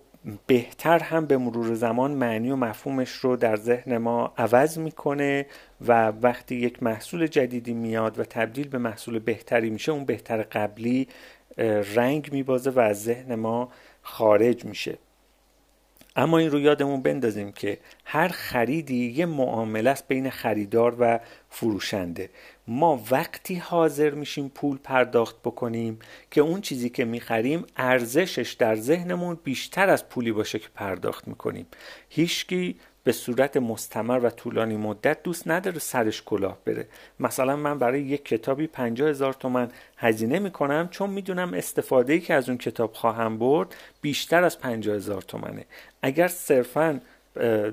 بهتر 0.48 1.00
هم 1.00 1.26
به 1.26 1.38
مرور 1.38 1.74
زمان 1.74 2.12
معنی 2.12 2.52
و 2.52 2.56
مفهومش 2.56 3.12
رو 3.12 3.36
در 3.36 3.56
ذهن 3.56 3.98
ما 3.98 4.34
عوض 4.38 4.78
می‌کنه 4.78 5.46
و 5.88 6.08
وقتی 6.08 6.56
یک 6.56 6.84
محصول 6.84 7.28
جدیدی 7.28 7.74
میاد 7.74 8.20
و 8.20 8.24
تبدیل 8.24 8.68
به 8.68 8.78
محصول 8.78 9.20
بهتری 9.20 9.70
میشه 9.70 9.92
اون 9.92 10.06
بهتر 10.06 10.42
قبلی 10.42 11.08
رنگ 11.96 12.30
میبازه 12.32 12.70
و 12.70 12.80
از 12.80 13.04
ذهن 13.04 13.36
ما 13.36 13.70
خارج 14.02 14.66
میشه. 14.66 14.98
اما 16.16 16.38
این 16.38 16.52
رو 16.52 16.60
یادمون 16.60 17.02
بندازیم 17.02 17.52
که 17.52 17.78
هر 18.06 18.28
خریدی 18.28 19.12
یه 19.12 19.26
معامله 19.26 19.90
است 19.90 20.08
بین 20.08 20.30
خریدار 20.30 20.96
و 21.00 21.20
فروشنده. 21.50 22.30
ما 22.72 23.04
وقتی 23.12 23.56
حاضر 23.56 24.10
میشیم 24.10 24.50
پول 24.50 24.78
پرداخت 24.78 25.36
بکنیم 25.40 26.00
که 26.32 26.42
اون 26.42 26.62
چیزی 26.62 26.90
که 26.90 27.06
می‌خریم 27.06 27.66
ارزشش 27.78 28.54
در 28.54 28.76
ذهنمون 28.76 29.40
بیشتر 29.44 29.90
از 29.90 30.10
پولی 30.10 30.32
باشه 30.32 30.60
که 30.60 30.68
پرداخت 30.76 31.28
می‌کنیم. 31.28 31.68
هیچکی 32.10 32.76
به 33.04 33.12
صورت 33.12 33.58
مستمر 33.58 34.20
و 34.24 34.30
طولانی 34.30 34.78
مدت 34.78 35.24
دوست 35.24 35.48
نداره 35.48 35.80
سرش 35.80 36.24
کلاه 36.24 36.58
بره. 36.66 36.88
مثلا 37.20 37.56
من 37.56 37.80
برای 37.80 38.02
یک 38.02 38.26
کتابی 38.26 38.68
پنجاه 38.68 39.10
هزار 39.10 39.34
تومن 39.34 39.72
هزینه 39.98 40.40
می‌کنم 40.40 40.88
چون 40.92 41.10
می‌دونم 41.10 41.54
استفاده 41.54 42.14
ای 42.14 42.20
که 42.20 42.34
از 42.34 42.50
اون 42.50 42.58
کتاب 42.58 42.94
خواهم 42.94 43.38
برد 43.38 43.76
بیشتر 44.02 44.44
از 44.44 44.60
پنجاه 44.60 44.96
هزار 44.96 45.22
تومنه. 45.22 45.66
اگر 46.02 46.28
صرفا 46.28 47.02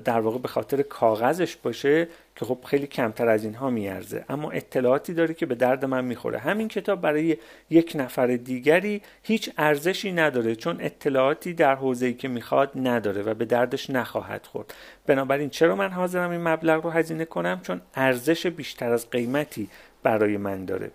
در 0.05 0.19
واقع 0.19 0.37
به 0.37 0.47
خاطر 0.47 0.81
کاغذش 0.81 1.55
باشه 1.55 2.07
که 2.37 2.45
خب 2.45 2.57
خیلی 2.65 2.87
کمتر 2.87 3.29
از 3.29 3.43
اینها 3.43 3.69
میارزه. 3.69 4.25
اما 4.29 4.51
اطلاعاتی 4.51 5.13
داره 5.13 5.33
که 5.33 5.45
به 5.45 5.55
درد 5.55 5.85
من 5.85 6.05
می‌خوره. 6.05 6.39
همین 6.39 6.67
کتاب 6.67 7.01
برای 7.01 7.37
یک 7.69 7.91
نفر 7.95 8.27
دیگری 8.27 9.01
هیچ 9.23 9.49
ارزشی 9.57 10.11
نداره 10.11 10.55
چون 10.55 10.77
اطلاعاتی 10.81 11.53
در 11.53 11.75
حوزه‌ای 11.75 12.13
که 12.13 12.27
می‌خواد 12.27 12.71
نداره 12.75 13.21
و 13.21 13.33
به 13.33 13.45
دردش 13.45 13.89
نخواهد 13.89 14.45
خورد. 14.45 14.73
بنابراین 15.07 15.49
چرا 15.49 15.75
من 15.75 15.89
حاضرم 15.89 16.31
این 16.31 16.41
مبلغ 16.41 16.83
رو 16.83 16.89
هزینه 16.89 17.25
کنم؟ 17.25 17.59
چون 17.63 17.81
ارزش 17.95 18.47
بیشتر 18.47 18.91
از 18.91 19.09
قیمتی 19.09 19.69
برای 20.03 20.37
من 20.37 20.65
داره. 20.65 20.91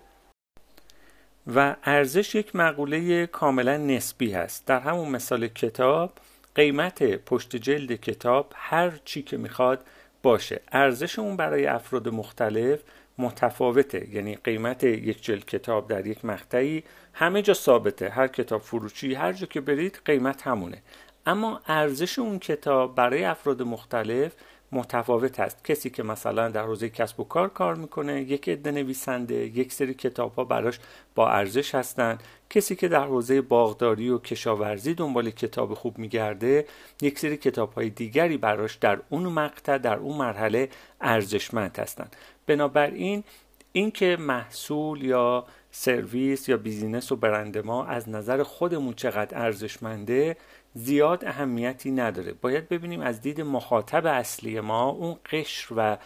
و 1.54 1.76
ارزش 1.84 2.34
یک 2.34 2.56
مقوله 2.56 3.26
کاملا 3.26 3.76
نسبی 3.76 4.32
هست. 4.32 4.66
در 4.66 4.80
همون 4.80 5.08
مثال 5.08 5.48
کتاب 5.48 6.12
قیمت 6.54 7.02
پشت 7.02 7.56
جلد 7.56 7.92
کتاب 7.92 8.52
هر 8.54 8.92
چی 9.04 9.22
که 9.22 9.36
می‌خواد 9.36 9.84
باشه. 10.22 10.60
ارزش 10.72 11.18
اون 11.18 11.36
برای 11.36 11.66
افراد 11.66 12.08
مختلف 12.08 12.80
متفاوته. 13.18 14.08
یعنی 14.14 14.34
قیمت 14.34 14.84
یک 14.84 15.22
جلد 15.22 15.44
کتاب 15.44 15.88
در 15.88 16.06
یک 16.06 16.24
مقطعی 16.24 16.84
همه 17.12 17.42
جا 17.42 17.54
ثابته. 17.54 18.08
هر 18.08 18.26
کتاب 18.26 18.60
فروشی 18.60 19.14
هر 19.14 19.32
جا 19.32 19.46
که 19.46 19.60
برید 19.60 20.00
قیمت 20.04 20.42
همونه. 20.42 20.82
اما 21.26 21.60
ارزش 21.66 22.18
اون 22.18 22.38
کتاب 22.38 22.94
برای 22.94 23.24
افراد 23.24 23.62
مختلف 23.62 24.32
متفاوت 24.72 25.40
است. 25.40 25.64
کسی 25.64 25.90
که 25.90 26.02
مثلا 26.02 26.48
در 26.48 26.62
حوزه 26.62 26.88
کسب 26.88 27.20
و 27.20 27.24
کار 27.24 27.48
کار 27.48 27.74
می‌کنه 27.74 28.22
یک 28.22 28.48
عده 28.48 28.70
نویسنده 28.70 29.34
یک 29.34 29.72
سری 29.72 29.94
کتاب 29.94 30.34
ها 30.34 30.44
براش 30.44 30.78
با 31.14 31.30
ارزش 31.30 31.74
هستند 31.74 32.22
کسی 32.50 32.76
که 32.76 32.88
در 32.88 33.04
حوزه 33.04 33.40
باغداری 33.40 34.08
و 34.08 34.18
کشاورزی 34.18 34.94
دنبال 34.94 35.30
کتاب 35.30 35.74
خوب 35.74 35.98
میگرده 35.98 36.66
یک 37.00 37.18
سری 37.18 37.36
کتاب 37.36 37.72
های 37.72 37.90
دیگری 37.90 38.36
براش 38.36 38.74
در 38.74 38.98
اون 39.08 39.22
مقطع 39.22 39.78
در 39.78 39.96
اون 39.96 40.16
مرحله 40.16 40.68
ارزشمند 41.00 41.78
هستند 41.78 42.16
بنابراین 42.46 43.24
اینکه 43.72 44.16
محصول 44.20 45.04
یا 45.04 45.46
سرویس 45.70 46.48
یا 46.48 46.56
بیزینس 46.56 47.12
و 47.12 47.16
برند 47.16 47.58
ما 47.58 47.84
از 47.84 48.08
نظر 48.08 48.42
خودمون 48.42 48.94
چقدر 48.94 49.38
ارزشمنده 49.38 50.36
زیاد 50.74 51.24
اهمیتی 51.24 51.90
نداره. 51.90 52.32
باید 52.32 52.68
ببینیم 52.68 53.00
از 53.00 53.20
دید 53.20 53.40
مخاطب 53.40 54.06
اصلی 54.06 54.60
ما 54.60 54.88
اون 54.88 55.16
قشر 55.30 55.74
و 55.76 55.98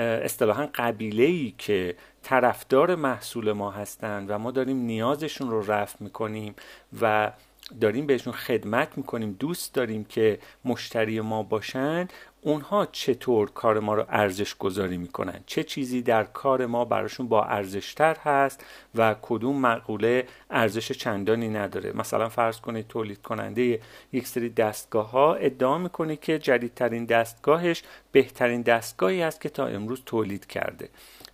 اصطلاحا 0.00 0.68
قبیله 0.74 1.24
ای 1.24 1.54
که 1.58 1.96
طرفدار 2.22 2.94
محصول 2.94 3.52
ما 3.52 3.70
هستند 3.70 4.30
و 4.30 4.38
ما 4.38 4.50
داریم 4.50 4.76
نیازشون 4.76 5.50
رو 5.50 5.72
رفع 5.72 5.96
می‌کنیم 6.00 6.54
و 7.02 7.32
داریم 7.80 8.06
بهشون 8.06 8.32
خدمت 8.32 8.98
می‌کنیم 8.98 9.36
دوست 9.38 9.74
داریم 9.74 10.04
که 10.04 10.38
مشتری 10.64 11.20
ما 11.20 11.42
باشن 11.42 12.08
اونها 12.46 12.86
چطور 12.86 13.50
کار 13.50 13.80
ما 13.80 13.94
رو 13.94 14.04
ارزش 14.08 14.54
گذاری 14.54 14.96
می‌کنن؟ 14.96 15.40
چه 15.46 15.62
چیزی 15.62 16.02
در 16.02 16.24
کار 16.24 16.66
ما 16.66 16.84
براشون 16.84 17.28
با 17.28 17.44
ارزشتر 17.44 18.16
هست 18.16 18.64
و 18.94 19.14
کدوم 19.22 19.60
مقوله 19.60 20.26
ارزش 20.50 20.92
چندانی 20.92 21.48
نداره؟ 21.48 21.92
مثلا 21.96 22.28
فرض 22.28 22.60
کنید 22.60 22.88
تولید 22.88 23.22
کننده 23.22 23.80
یک 24.12 24.26
سری 24.26 24.48
دستگاه 24.48 25.10
ها 25.10 25.34
ادعا 25.34 25.78
می‌کنه 25.78 26.16
که 26.16 26.38
جدیدترین 26.38 27.04
دستگاهش 27.04 27.82
بهترین 28.12 28.62
دستگاهی 28.62 29.22
است 29.22 29.40
که 29.40 29.48
تا 29.48 29.66
امروز 29.66 30.02
تولید 30.06 30.46
کرده. 30.46 30.88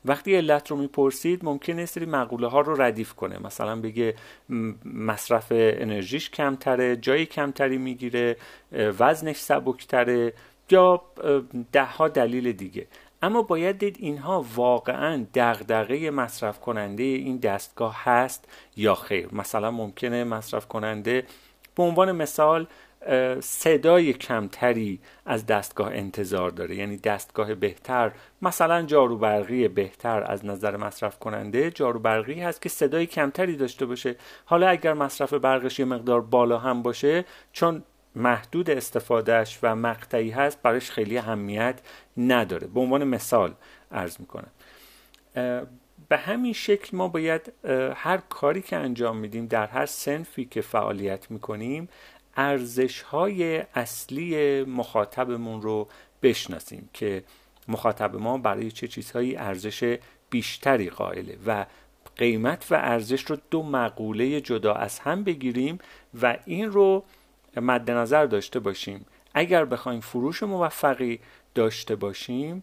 وقتی 0.04 0.36
علت 0.36 0.70
رو 0.70 0.76
می‌پرسید 0.76 1.44
ممکنه 1.44 1.86
سری 1.86 2.06
مقوله 2.06 2.46
ها 2.46 2.60
رو 2.60 2.82
ردیف 2.82 3.14
کنه. 3.14 3.38
مثلا 3.38 3.76
بگه 3.76 4.14
مصرف 4.84 5.46
انرژیش 5.50 6.30
کمتره 6.30 6.96
جایی 6.96 7.26
کمتری 7.26 7.78
می‌گیره 7.78 8.36
وزنش 8.72 9.36
سبکتره. 9.36 10.32
یا 10.70 11.02
ده 11.72 11.84
ها 11.84 12.08
دلیل 12.08 12.52
دیگه. 12.52 12.86
اما 13.22 13.42
باید 13.42 13.78
دید 13.78 13.96
اینها 14.00 14.46
واقعا 14.54 15.26
دغدغه 15.34 16.10
مصرف 16.10 16.60
کننده 16.60 17.02
این 17.02 17.36
دستگاه 17.36 17.96
هست 18.04 18.48
یا 18.76 18.94
خیر. 18.94 19.28
مثلا 19.34 19.70
ممکنه 19.70 20.24
مصرف 20.24 20.66
کننده 20.66 21.26
به 21.74 21.82
عنوان 21.82 22.12
مثال 22.12 22.66
صدای 23.40 24.12
کمتری 24.12 25.00
از 25.26 25.46
دستگاه 25.46 25.88
انتظار 25.92 26.50
داره. 26.50 26.76
یعنی 26.76 26.96
دستگاه 26.96 27.54
بهتر 27.54 28.12
مثلا 28.42 28.82
جاروبرقی 28.82 29.68
بهتر 29.68 30.22
از 30.22 30.46
نظر 30.46 30.76
مصرف 30.76 31.18
کننده 31.18 31.70
جاروبرقی 31.70 32.40
هست 32.40 32.62
که 32.62 32.68
صدای 32.68 33.06
کمتری 33.06 33.56
داشته 33.56 33.86
باشه. 33.86 34.16
حالا 34.44 34.68
اگر 34.68 34.94
مصرف 34.94 35.34
برقش 35.34 35.78
یه 35.78 35.84
مقدار 35.84 36.20
بالا 36.20 36.58
هم 36.58 36.82
باشه 36.82 37.24
چون 37.52 37.82
محدود 38.14 38.70
استفادهش 38.70 39.58
و 39.62 39.76
مقطعی 39.76 40.30
هست 40.30 40.62
برایش 40.62 40.90
خیلی 40.90 41.18
اهمیت 41.18 41.80
نداره. 42.16 42.66
به 42.66 42.80
عنوان 42.80 43.04
مثال 43.04 43.54
عرض 43.92 44.20
می‌کنم. 44.20 44.50
به 46.08 46.16
همین 46.16 46.52
شکل 46.52 46.96
ما 46.96 47.08
باید 47.08 47.52
هر 47.94 48.16
کاری 48.16 48.62
که 48.62 48.76
انجام 48.76 49.16
میدیم 49.16 49.46
در 49.46 49.66
هر 49.66 49.86
سنفی 49.86 50.44
که 50.44 50.60
فعالیت 50.60 51.30
می‌کنیم 51.30 51.88
ارزش 52.36 53.02
های 53.02 53.64
اصلی 53.74 54.62
مخاطبمون 54.64 55.62
رو 55.62 55.88
بشناسیم 56.22 56.90
که 56.92 57.24
مخاطب 57.68 58.16
ما 58.16 58.38
برای 58.38 58.70
چه 58.70 58.88
چیزهایی 58.88 59.36
ارزش 59.36 59.98
بیشتری 60.30 60.90
قائله 60.90 61.38
و 61.46 61.66
قیمت 62.16 62.66
و 62.70 62.74
ارزش 62.74 63.22
رو 63.22 63.36
دو 63.50 63.62
مقوله 63.62 64.40
جدا 64.40 64.74
از 64.74 64.98
هم 64.98 65.24
بگیریم 65.24 65.78
و 66.22 66.36
این 66.46 66.72
رو 66.72 67.04
مد 67.56 67.90
نظر 67.90 68.26
داشته 68.26 68.60
باشیم. 68.60 69.06
اگر 69.34 69.64
بخوایم 69.64 70.00
فروش 70.00 70.42
موفقی 70.42 71.20
داشته 71.54 71.96
باشیم 71.96 72.62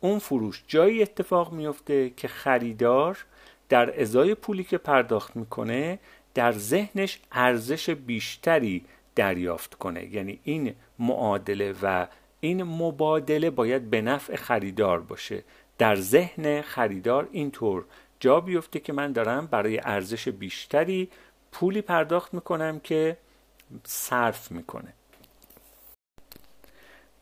اون 0.00 0.18
فروش 0.18 0.64
جایی 0.68 1.02
اتفاق 1.02 1.52
میفته 1.52 2.10
که 2.10 2.28
خریدار 2.28 3.24
در 3.68 4.00
ازای 4.00 4.34
پولی 4.34 4.64
که 4.64 4.78
پرداخت 4.78 5.36
می‌کنه 5.36 5.98
در 6.34 6.52
ذهنش 6.52 7.20
ارزش 7.32 7.90
بیشتری 7.90 8.84
دریافت 9.14 9.74
کنه. 9.74 10.14
یعنی 10.14 10.40
این 10.44 10.74
معادله 10.98 11.74
و 11.82 12.06
این 12.40 12.62
مبادله 12.62 13.50
باید 13.50 13.90
به 13.90 14.00
نفع 14.02 14.36
خریدار 14.36 15.00
باشه. 15.00 15.44
در 15.78 15.96
ذهن 15.96 16.60
خریدار 16.60 17.28
اینطور 17.32 17.84
جا 18.20 18.40
بیفته 18.40 18.80
که 18.80 18.92
من 18.92 19.12
دارم 19.12 19.46
برای 19.46 19.80
ارزش 19.84 20.28
بیشتری 20.28 21.08
پولی 21.52 21.80
پرداخت 21.82 22.34
می‌کنم 22.34 22.80
که 22.80 23.16
صرف 23.84 24.52
می‌کنه. 24.52 24.92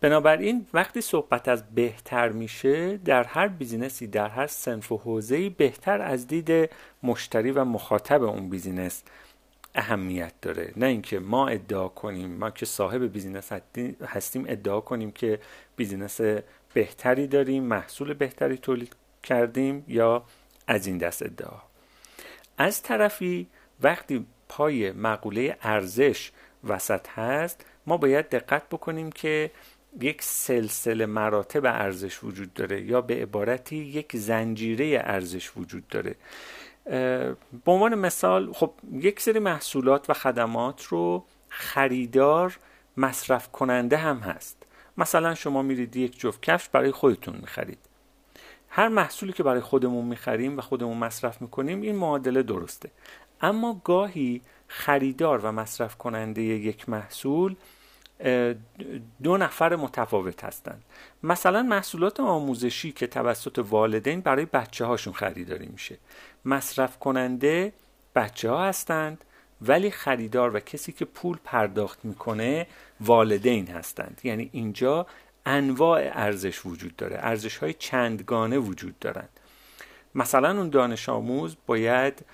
بنابراین 0.00 0.66
وقتی 0.74 1.00
صحبت 1.00 1.48
از 1.48 1.74
بهتر 1.74 2.28
میشه 2.28 2.96
در 2.96 3.24
هر 3.24 3.48
بیزینسی 3.48 4.06
در 4.06 4.28
هر 4.28 4.46
سنف 4.46 4.92
و 4.92 4.96
حوزه‌ای 4.96 5.48
بهتر 5.48 6.02
از 6.02 6.26
دید 6.26 6.70
مشتری 7.02 7.50
و 7.50 7.64
مخاطب 7.64 8.22
اون 8.22 8.48
business 8.49 9.02
اهمیت 9.74 10.32
داره. 10.42 10.72
نه 10.76 10.86
اینکه 10.86 11.18
ما 11.18 11.48
ادعا 11.48 11.88
کنیم 11.88 12.30
ما 12.30 12.50
که 12.50 12.66
صاحب 12.66 13.12
business 13.12 13.52
هستیم 14.06 14.44
ادعا 14.48 14.80
کنیم 14.80 15.10
که 15.10 15.40
business 15.76 16.21
بهتری 16.74 17.26
داریم 17.26 17.62
محصول 17.64 18.14
بهتری 18.14 18.56
تولید 18.56 18.96
کردیم 19.22 19.84
یا 19.88 20.24
از 20.66 20.86
این 20.86 20.98
دست 20.98 21.22
ادعا. 21.22 21.58
از 22.58 22.82
طرفی 22.82 23.46
وقتی 23.82 24.26
پای 24.56 24.92
مقوله 24.92 25.56
ارزش 25.62 26.30
وسط 26.64 27.08
هست 27.08 27.66
ما 27.87 27.96
باید 27.96 28.28
دقت 28.28 28.68
بکنیم 28.68 29.12
که 29.12 29.50
یک 30.00 30.23
سلسله 30.23 31.06
مراتب 31.06 31.66
ارزش 31.66 32.25
وجود 32.25 32.54
داره 32.54 32.82
یا 32.82 33.00
به 33.00 33.14
عبارتی 33.14 33.76
یک 33.76 34.16
زنجیره 34.16 35.02
ارزش 35.04 35.56
وجود 35.56 35.88
داره. 35.88 36.14
به 37.64 37.73
عنوان 37.73 37.94
مثال 37.94 38.52
خب 38.52 38.73
یک 38.92 39.20
سری 39.20 39.38
محصولات 39.38 40.11
و 40.11 40.14
خدمات 40.14 40.84
رو 40.84 41.25
خریدار 41.49 42.58
مصرف 42.96 43.52
کننده 43.52 43.96
هم 43.96 44.18
هست. 44.18 44.66
مثلا 44.99 45.34
شما 45.34 45.62
میرید 45.62 45.96
یک 45.96 46.18
جفت 46.18 46.42
کفش 46.42 46.68
برای 46.68 46.90
خودتون 46.90 47.37
می‌خرید. 47.40 47.78
هر 48.68 48.88
محصولی 48.88 49.32
که 49.32 49.42
برای 49.42 49.61
خودمون 49.61 50.04
می‌خریم 50.04 50.58
و 50.58 50.61
خودمون 50.61 50.96
مصرف 50.96 51.42
می‌کنیم 51.42 51.80
این 51.80 51.96
معادله 51.96 52.42
درسته. 52.42 52.90
اما 53.44 53.80
گاهی 53.84 54.40
خریدار 54.68 55.38
و 55.38 55.52
مصرف 55.52 55.96
کننده 55.96 56.42
یک 56.42 56.88
محصول 56.88 57.56
دو 59.22 59.36
نفر 59.36 59.76
متفاوت 59.76 60.44
هستند. 60.44 60.82
مثلا 61.22 61.62
محصولات 61.62 62.20
آموزشی 62.20 62.92
که 62.92 63.06
توسط 63.06 63.58
والدین 63.58 64.20
برای 64.20 64.44
بچه 64.44 64.84
هاشون 64.84 65.12
خریداری 65.12 65.66
میشه. 65.66 65.98
مصرف 66.44 66.98
کننده 66.98 67.72
بچه 68.14 68.50
ها 68.50 68.64
هستند 68.64 69.24
ولی 69.62 69.90
خریدار 69.90 70.56
و 70.56 70.60
کسی 70.60 70.92
که 70.92 71.04
پول 71.04 71.38
پرداخت 71.44 72.04
می‌کنه 72.04 72.66
والدین 73.00 73.66
هستند. 73.66 74.20
یعنی 74.24 74.50
اینجا 74.52 75.06
انواع 75.46 76.00
ارزش 76.12 76.66
وجود 76.66 76.96
داره. 76.96 77.16
ارزش 77.20 77.56
های 77.56 77.72
چندگانه 77.72 78.58
وجود 78.58 78.98
دارند. 78.98 79.40
مثلا 80.14 80.50
اون 80.58 80.68
دانش 80.70 81.08
آموز 81.08 81.56
باید 81.66 82.24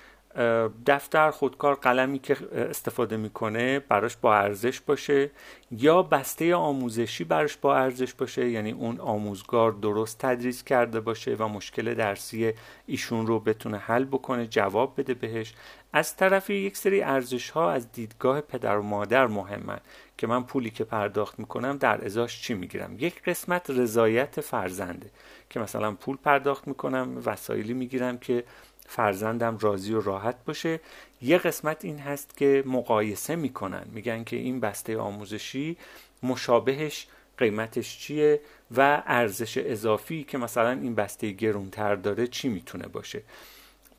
دفتر 0.85 1.31
خودکار 1.31 1.75
قلمی 1.75 2.19
که 2.19 2.37
استفاده 2.55 3.17
می‌کنه 3.17 3.79
براش 3.79 4.15
با 4.15 4.35
ارزش 4.35 4.79
باشه 4.79 5.29
یا 5.71 6.03
بسته 6.03 6.55
آموزشی 6.55 7.23
براش 7.23 7.57
با 7.57 7.77
ارزش 7.77 8.13
باشه 8.13 8.49
یعنی 8.49 8.71
اون 8.71 8.99
آموزگار 8.99 9.71
درست 9.71 10.19
تدریس 10.19 10.63
کرده 10.63 10.99
باشه 10.99 11.35
و 11.35 11.47
مشکل 11.47 11.93
درسی 11.93 12.53
ایشون 12.85 13.27
رو 13.27 13.39
بتونه 13.39 13.77
حل 13.77 14.03
بکنه 14.03 14.47
جواب 14.47 14.93
بده 14.97 15.13
بهش. 15.13 15.53
از 15.93 16.15
طرفی 16.15 16.53
یک 16.53 16.77
سری 16.77 17.01
ارزش 17.01 17.49
ها 17.49 17.71
از 17.71 17.91
دیدگاه 17.91 18.41
پدر 18.41 18.77
و 18.77 18.83
مادر 18.83 19.27
مهمن 19.27 19.79
که 20.17 20.27
من 20.27 20.43
پولی 20.43 20.69
که 20.69 20.83
پرداخت 20.83 21.39
می‌کنم 21.39 21.77
در 21.77 22.05
ازاش 22.05 22.41
چی 22.41 22.53
می‌گیرم؟ 22.53 22.95
یک 22.99 23.23
قسمت 23.23 23.69
رضایت 23.69 24.41
فرزنده 24.41 25.09
که 25.49 25.59
مثلا 25.59 25.91
پول 25.91 26.17
پرداخت 26.17 26.67
می‌کنم 26.67 27.21
وسایلی 27.25 27.73
می‌گیرم 27.73 28.17
که 28.17 28.43
فرزندم 28.87 29.57
راضی 29.61 29.93
و 29.93 30.01
راحت 30.01 30.35
باشه. 30.45 30.79
یه 31.21 31.37
قسمت 31.37 31.85
این 31.85 31.99
هست 31.99 32.37
که 32.37 32.63
مقایسه 32.65 33.35
می‌کنن. 33.35 33.85
میگن 33.91 34.23
که 34.23 34.35
این 34.35 34.59
بسته 34.59 34.97
آموزشی 34.97 35.77
مشابهش 36.23 37.07
قیمتش 37.37 37.99
چیه 37.99 38.41
و 38.77 39.03
ارزش 39.05 39.57
اضافی 39.57 40.23
که 40.23 40.37
مثلا 40.37 40.71
این 40.71 40.95
بسته 40.95 41.31
گرونتر 41.31 41.95
داره 41.95 42.27
چی 42.27 42.49
می‌تونه 42.49 42.87
باشه. 42.87 43.23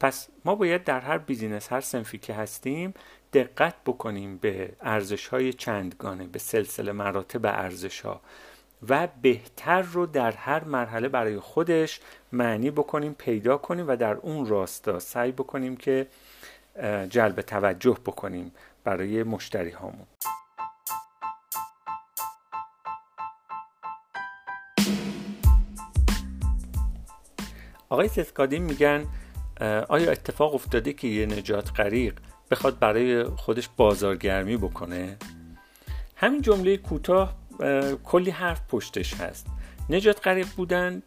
پس 0.01 0.29
ما 0.45 0.55
باید 0.55 0.85
در 0.85 1.01
هر 1.01 1.19
بیزینس 1.19 1.73
هر 1.73 1.81
سنفی 1.81 2.19
که 2.19 2.35
هستیم 2.35 2.95
دقت 3.33 3.75
بکنیم 3.87 4.37
به 4.37 4.73
ارزش 4.81 5.27
های 5.27 5.53
چندگانه 5.53 6.27
به 6.27 6.39
سلسله 6.39 6.93
مراتب 6.93 7.47
ارزش 7.47 8.01
ها 8.01 8.21
و 8.89 9.09
بهتر 9.23 9.83
رو 9.83 10.07
در 10.07 10.31
هر 10.31 10.65
مرحله 10.65 11.09
برای 11.09 11.39
خودش 11.39 12.01
معنی 12.33 12.71
بکنیم 12.71 13.15
پیدا 13.15 13.57
کنیم 13.57 13.89
و 13.89 13.97
در 13.97 14.15
اون 14.15 14.47
راستا 14.47 14.99
سعی 14.99 15.33
بکنیم 15.33 15.77
که 15.77 16.07
جلب 17.09 17.41
توجه 17.41 17.97
بکنیم 18.07 18.53
برای 18.85 19.23
مشتری 19.23 19.71
هامون 19.71 20.07
آقای 27.89 28.09
سسکادین 28.09 28.63
میگن 28.63 29.07
آیا 29.89 30.11
اتفاق 30.11 30.55
افتاده 30.55 30.93
که 30.93 31.09
یه 31.09 31.27
نجات 31.27 31.81
غریق 31.81 32.19
بخواد 32.51 32.79
برای 32.79 33.25
خودش 33.25 33.69
بازارگرمی 33.77 34.57
بکنه؟ 34.57 35.17
همین 36.17 36.43
جمله 36.43 36.77
کوتاه 36.77 37.42
کلی 38.05 38.31
حرف 38.31 38.61
پشتش 38.69 39.15
هست. 39.15 39.47
نجات 39.91 40.27
غریق 40.27 40.47
بودن 40.57 41.03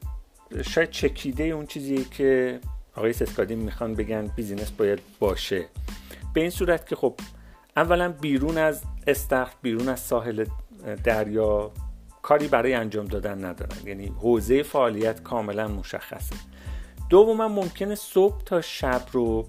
شاید 0.61 0.89
چکیده 0.89 1.43
اون 1.43 1.65
چیزی 1.65 2.05
که 2.05 2.59
آقای 2.95 3.13
سسکادین 3.13 3.59
می‌خوان 3.59 3.93
بگن 3.93 4.27
بیزینس 4.27 4.71
باید 4.71 4.99
باشه. 5.19 5.65
به 6.33 6.41
این 6.41 6.49
صورت 6.49 6.87
که 6.87 6.95
خب 6.95 7.13
اولا 7.75 8.11
بیرون 8.11 8.57
از 8.57 8.81
استخر 9.07 9.53
بیرون 9.61 9.89
از 9.89 9.99
ساحل 9.99 10.45
دریا 11.03 11.71
کاری 12.21 12.47
برای 12.47 12.73
انجام 12.73 13.05
دادن 13.05 13.45
ندارن. 13.45 13.77
یعنی 13.85 14.05
حوزه 14.05 14.63
فعالیت 14.63 15.23
کاملا 15.23 15.67
مشخصه. 15.67 16.35
دوما 17.09 17.47
ممکنه 17.47 17.95
صبح 17.95 18.43
تا 18.43 18.61
شب 18.61 19.01
رو 19.11 19.47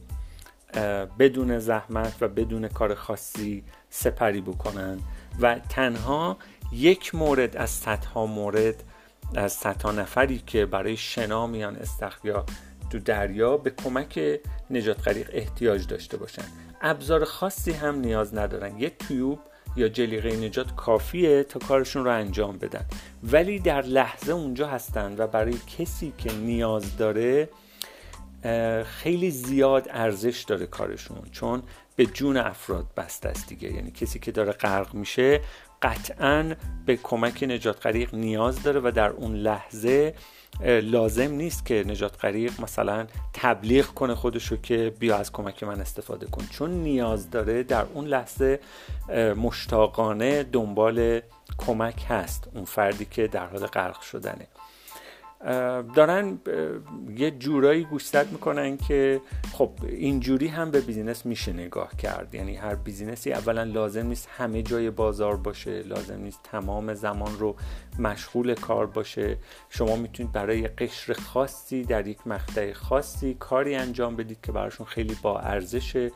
بدون 1.19 1.59
زحمت 1.59 2.17
و 2.21 2.29
بدون 2.29 2.69
کار 2.69 2.95
خاصی 2.95 3.65
سپری 3.91 4.41
بکنن 4.41 4.99
و 5.41 5.59
تنها 5.59 6.37
یک 6.77 7.15
مورد 7.15 7.57
از 7.57 7.71
صدها 7.71 8.27
مورد 8.27 8.83
از 9.35 9.53
صدها 9.53 9.93
نفری 9.93 10.43
که 10.47 10.67
برای 10.67 10.97
شنا 10.97 11.47
میان 11.47 11.77
استخر 11.77 12.43
تو 12.91 12.99
دریا 12.99 13.57
به 13.57 13.71
کمک 13.71 14.41
نجات 14.71 15.09
غریق 15.09 15.31
احتیاج 15.33 15.87
داشته 15.87 16.17
باشن. 16.17 16.45
ابزار 16.81 17.25
خاصی 17.25 17.73
هم 17.73 17.99
نیاز 17.99 18.35
ندارن. 18.35 18.79
یه 18.79 18.91
تیوب 18.91 19.39
یا 19.77 19.89
جلیقه 19.89 20.37
نجات 20.37 20.75
کافیه 20.75 21.43
تا 21.43 21.59
کارشون 21.59 22.05
رو 22.05 22.11
انجام 22.11 22.59
بدن. 22.59 22.85
ولی 23.23 23.59
در 23.59 23.83
لحظه 23.83 24.33
اونجا 24.33 24.69
هستن 24.69 25.15
و 25.19 25.27
برای 25.27 25.59
کسی 25.79 26.13
که 26.19 26.33
نیاز 26.33 26.97
داره 26.97 27.49
خیلی 28.85 29.31
زیاد 29.31 29.89
ارزش 29.91 30.45
داره 30.49 30.67
کارشون. 30.67 31.23
چون 31.33 31.63
به 31.97 32.07
جون 32.07 32.37
افراد 32.37 32.87
بسته 32.97 33.29
است 33.29 33.49
دیگه. 33.49 33.73
یعنی 33.73 33.91
کسی 33.91 34.19
که 34.19 34.33
داره 34.33 34.53
غرق 34.53 34.95
میشه 34.95 35.41
قطعا 35.83 36.55
به 36.87 36.97
کمک 36.97 37.43
نجات 37.43 37.87
غریق 37.87 38.15
نیاز 38.15 38.63
داره 38.63 38.81
و 38.85 38.91
در 38.95 39.11
اون 39.11 39.35
لحظه 39.37 40.15
لازم 40.83 41.33
نیست 41.33 41.67
که 41.67 41.85
نجات 41.87 42.25
غریق 42.25 42.61
مثلا 42.61 43.07
تبلیغ 43.33 43.87
کنه 43.87 44.15
خودشو 44.15 44.57
که 44.57 44.95
بیا 44.99 45.17
از 45.17 45.33
کمک 45.33 45.63
من 45.63 45.81
استفاده 45.81 46.27
کن. 46.27 46.47
چون 46.51 46.71
نیاز 46.71 47.31
داره 47.31 47.63
در 47.63 47.87
اون 47.95 48.07
لحظه 48.07 48.61
مشتاقانه 49.37 50.43
دنبال 50.43 51.21
کمک 51.59 52.05
هست 52.09 52.49
اون 52.55 52.65
فردی 52.65 53.05
که 53.05 53.27
در 53.27 53.47
حال 53.47 53.67
غرق 53.67 54.01
شدنه. 54.01 54.47
دارن 55.95 56.39
یه 57.17 57.31
جورایی 57.31 57.85
گوشزد 57.85 58.33
می‌کنن 58.33 58.77
که 58.77 59.21
خب 59.53 59.71
اینجوری 59.89 60.47
هم 60.49 60.71
به 60.71 60.81
business 60.81 61.27
میشه 61.27 61.53
نگاه 61.53 61.97
کرد. 61.97 62.35
یعنی 62.35 62.57
هر 62.57 62.75
business 62.75 63.26
ی 63.26 63.33
اولا 63.33 63.63
لازم 63.63 64.07
نیست 64.07 64.29
همه 64.37 64.63
جای 64.63 64.91
بازار 64.91 65.37
باشه 65.37 65.83
لازم 65.83 66.21
نیست 66.21 66.41
تمام 66.43 66.95
زمان 66.95 67.39
رو 67.39 67.57
مشغول 67.99 68.55
کار 68.55 68.87
باشه. 68.87 69.37
شما 69.71 69.97
می‌تونید 69.97 70.33
برای 70.33 70.69
قشر 70.69 71.13
خاصی 71.13 71.83
در 71.83 72.07
یک 72.07 72.27
مقطع 72.27 72.73
خاصی 72.73 73.35
کاری 73.35 73.75
انجام 73.75 74.17
بدید 74.17 74.39
که 74.43 74.53
براشون 74.53 74.87
خیلی 74.87 75.17
با 75.23 75.41
ارزشه 75.41 76.11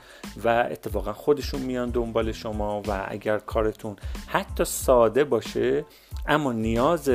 و 0.45 0.49
اتفاقا 0.49 1.13
خودشون 1.13 1.61
میان 1.61 1.91
دنبال 1.91 2.33
شما 2.33 2.83
و 2.89 3.07
اگر 3.09 3.39
کارتون 3.39 3.97
حتی 4.27 4.65
ساده 4.65 5.25
باشه 5.25 5.85
اما 6.27 6.53
نیاز 6.53 7.11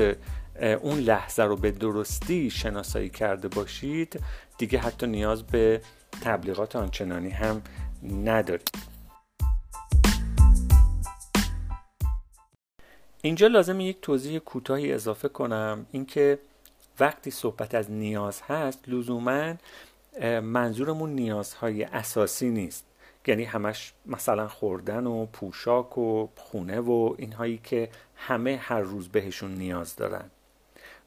اون 0.60 1.00
لحظه 1.00 1.44
رو 1.44 1.56
به 1.56 1.72
درستی 1.72 2.50
شناسایی 2.50 3.10
کرده 3.10 3.48
باشید 3.48 4.20
دیگه 4.58 4.80
حتی 4.80 5.08
نیاز 5.08 5.44
به 5.44 5.82
تبلیغات 6.22 6.76
آنچنانی 6.76 7.30
هم 7.30 7.62
ندارید. 8.04 8.70
اینجا 13.22 13.48
لازم 13.48 13.80
یک 13.80 14.02
توضیح 14.02 14.40
کوتاهی 14.40 14.94
اضافه 14.94 15.28
کنم 15.28 15.86
اینکه 15.92 16.40
وقتی 17.00 17.32
صحبت 17.32 17.76
از 17.76 17.92
نیاز 17.92 18.42
هست 18.42 18.90
لزوما 18.90 19.54
منظورمون 20.42 21.10
نیازهای 21.10 21.84
اساسی 21.84 22.50
نیست. 22.50 22.86
یعنی 23.28 23.44
همش 23.44 23.94
مثلا 24.06 24.48
خوردن 24.48 25.08
و 25.08 25.26
پوشاک 25.26 25.98
و 25.98 26.28
خونه 26.36 26.80
و 26.80 27.16
اینهایی 27.18 27.60
که 27.64 27.90
همه 28.16 28.60
هر 28.62 28.80
روز 28.80 29.10
بهشون 29.10 29.56
نیاز 29.56 29.96
دارن. 29.96 30.32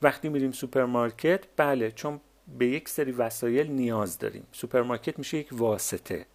وقتی 0.02 0.28
میریم 0.28 0.52
سوپرمارکت 0.52 1.44
بله 1.56 1.90
چون 1.90 2.20
به 2.58 2.66
یک 2.66 2.88
سری 2.88 3.12
وسایل 3.12 3.70
نیاز 3.70 4.18
داریم. 4.18 4.46
سوپرمارکت 4.52 5.18
میشه 5.18 5.38
یک 5.38 5.48
واسطه. 5.52 6.26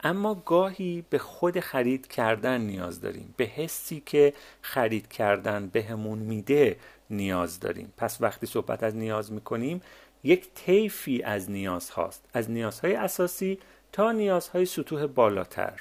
اما 0.00 0.34
گاهی 0.34 1.04
به 1.10 1.18
خود 1.18 1.60
خرید 1.60 2.06
کردن 2.06 2.60
نیاز 2.60 3.00
داریم. 3.00 3.34
به 3.36 3.44
حسی 3.44 4.02
که 4.06 4.32
خرید 4.62 5.08
کردن 5.08 5.66
بهمون 5.66 6.18
میده 6.18 6.76
نیاز 7.10 7.60
داریم. 7.60 7.92
پس 7.96 8.20
وقتی 8.20 8.46
صحبت 8.46 8.82
از 8.82 8.96
نیاز 8.96 9.32
می‌کنیم 9.32 9.80
یک 10.24 10.48
طیفی 10.54 11.22
از 11.22 11.50
نیاز 11.50 11.90
هاست. 11.90 12.24
از 12.34 12.50
نیازهای 12.50 12.94
اساسی 12.94 13.58
تا 13.92 14.12
نیازهای 14.12 14.66
سطوح 14.66 15.06
بالاتر. 15.06 15.80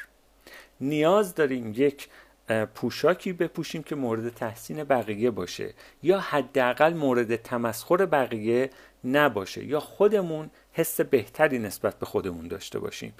نیاز 0.81 1.35
داریم 1.35 1.73
یک 1.75 2.07
پوشاکی 2.75 3.33
بپوشیم 3.33 3.83
که 3.83 3.95
مورد 3.95 4.29
تحسین 4.29 4.83
بقیه 4.83 5.31
باشه. 5.31 5.73
یا 6.03 6.19
حداقل 6.19 6.93
مورد 6.93 7.35
تمسخر 7.35 8.05
بقیه 8.05 8.69
نباشه. 9.03 9.65
یا 9.65 9.79
خودمون 9.79 10.49
حس 10.71 11.01
بهتری 11.01 11.59
نسبت 11.59 11.99
به 11.99 12.05
خودمون 12.05 12.47
داشته 12.47 12.79
باشیم. 12.79 13.13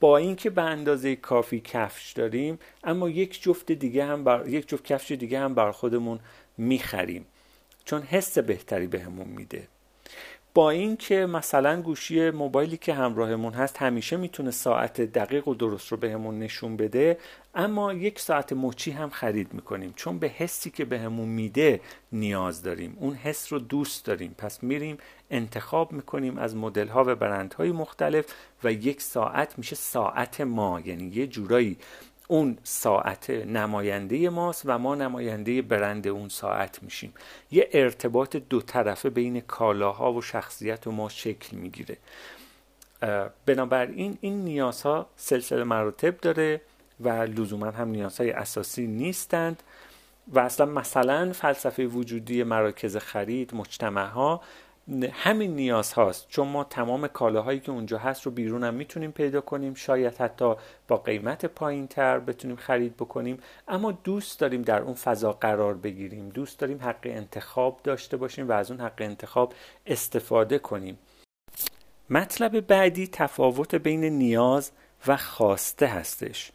با 0.00 0.16
اینکه 0.16 0.50
به 0.50 0.62
اندازه 0.62 1.16
کافی 1.16 1.60
کفش 1.60 2.12
داریم 2.12 2.58
اما 2.84 3.08
یک 3.08 3.42
جفت 3.42 3.72
دیگه 3.72 4.04
هم 4.04 4.24
بر... 4.24 4.48
یک 4.48 4.68
جفت 4.68 4.84
کفش 4.84 5.12
دیگه 5.12 5.38
هم 5.38 5.54
بر 5.54 5.70
خودمون 5.70 6.20
می‌خریم. 6.58 7.26
چون 7.84 8.02
حس 8.02 8.38
بهتری 8.38 8.86
بهمون 8.86 9.28
میده. 9.28 9.68
با 10.54 10.70
اینکه 10.70 11.26
مثلا 11.26 11.82
گوشی 11.82 12.30
موبایلی 12.30 12.76
که 12.76 12.94
همراهمون 12.94 13.52
هست 13.52 13.76
همیشه 13.76 14.16
می‌تونه 14.16 14.50
ساعت 14.50 15.00
دقیق 15.00 15.48
و 15.48 15.54
درست 15.54 15.88
رو 15.88 15.96
بهمون 15.96 16.38
نشون 16.38 16.76
بده 16.76 17.18
اما 17.54 17.92
یک 17.92 18.20
ساعت 18.20 18.52
مچی 18.52 18.90
هم 18.90 19.10
خرید 19.10 19.54
می‌کنیم. 19.54 19.92
چون 19.96 20.18
به 20.18 20.28
حسی 20.28 20.70
که 20.70 20.84
بهمون 20.84 21.28
میده 21.28 21.80
نیاز 22.12 22.62
داریم. 22.62 22.96
اون 23.00 23.14
حس 23.14 23.52
رو 23.52 23.58
دوست 23.58 24.04
داریم. 24.04 24.34
پس 24.38 24.62
میریم 24.62 24.98
انتخاب 25.30 25.92
می‌کنیم 25.92 26.38
از 26.38 26.56
مدل 26.56 26.88
ها 26.88 27.04
و 27.06 27.14
برندهای 27.14 27.72
مختلف 27.72 28.24
و 28.64 28.72
یک 28.72 29.02
ساعت 29.02 29.58
میشه 29.58 29.76
ساعت 29.76 30.40
ما. 30.40 30.80
یعنی 30.80 31.12
یه 31.14 31.26
جورایی 31.26 31.76
اون 32.30 32.58
ساعت 32.62 33.30
نماینده 33.30 34.30
ماست 34.30 34.62
و 34.64 34.78
ما 34.78 34.94
نماینده 34.94 35.62
برند 35.62 36.08
اون 36.08 36.28
ساعت 36.28 36.82
میشیم. 36.82 37.14
یه 37.50 37.68
ارتباط 37.72 38.36
دو 38.36 38.60
طرفه 38.60 39.10
بین 39.10 39.40
کالاها 39.40 40.12
و 40.12 40.22
شخصیت 40.22 40.86
و 40.86 40.92
ما 40.92 41.08
شکل 41.08 41.56
می‌گیره. 41.56 41.96
بنابراین 43.46 44.18
این 44.20 44.44
نیازها 44.44 45.06
سلسله 45.16 45.64
مراتب 45.64 46.20
داره 46.20 46.60
و 47.00 47.08
لزوما 47.08 47.70
هم 47.70 47.88
نیازهای 47.88 48.30
اساسی 48.30 48.86
نیستند. 48.86 49.62
و 50.32 50.38
اصلا 50.38 50.66
مثلا 50.66 51.32
فلسفه 51.32 51.86
وجودی 51.86 52.42
مراکز 52.42 52.96
خرید 52.96 53.54
مجتمع 53.54 54.06
ها 54.06 54.40
همین 55.12 55.56
نیاز 55.56 55.92
هاست. 55.92 56.28
چون 56.28 56.48
ما 56.48 56.64
تمام 56.64 57.08
کالاهایی 57.08 57.60
که 57.60 57.72
اونجا 57.72 57.98
هست 57.98 58.22
رو 58.22 58.32
بیرون 58.32 58.64
هم 58.64 58.74
می‌تونیم 58.74 59.12
پیدا 59.12 59.40
کنیم. 59.40 59.74
شاید 59.74 60.16
حتی 60.16 60.54
با 60.88 60.96
قیمت 60.96 61.46
پایین 61.46 61.86
تر 61.86 62.18
بتونیم 62.18 62.56
خرید 62.56 62.96
بکنیم. 62.96 63.38
اما 63.68 63.92
دوست 63.92 64.40
داریم 64.40 64.62
در 64.62 64.82
اون 64.82 64.94
فضا 64.94 65.32
قرار 65.32 65.74
بگیریم. 65.74 66.28
دوست 66.28 66.58
داریم 66.58 66.78
حق 66.82 67.00
انتخاب 67.04 67.80
داشته 67.84 68.16
باشیم 68.16 68.48
و 68.48 68.52
از 68.52 68.70
اون 68.70 68.80
حق 68.80 68.96
انتخاب 68.98 69.54
استفاده 69.86 70.58
کنیم. 70.58 70.98
مطلب 72.10 72.60
بعدی 72.60 73.08
تفاوت 73.12 73.74
بین 73.74 74.04
نیاز 74.04 74.70
و 75.06 75.16
خواسته 75.16 75.86
هستش. 75.86 76.52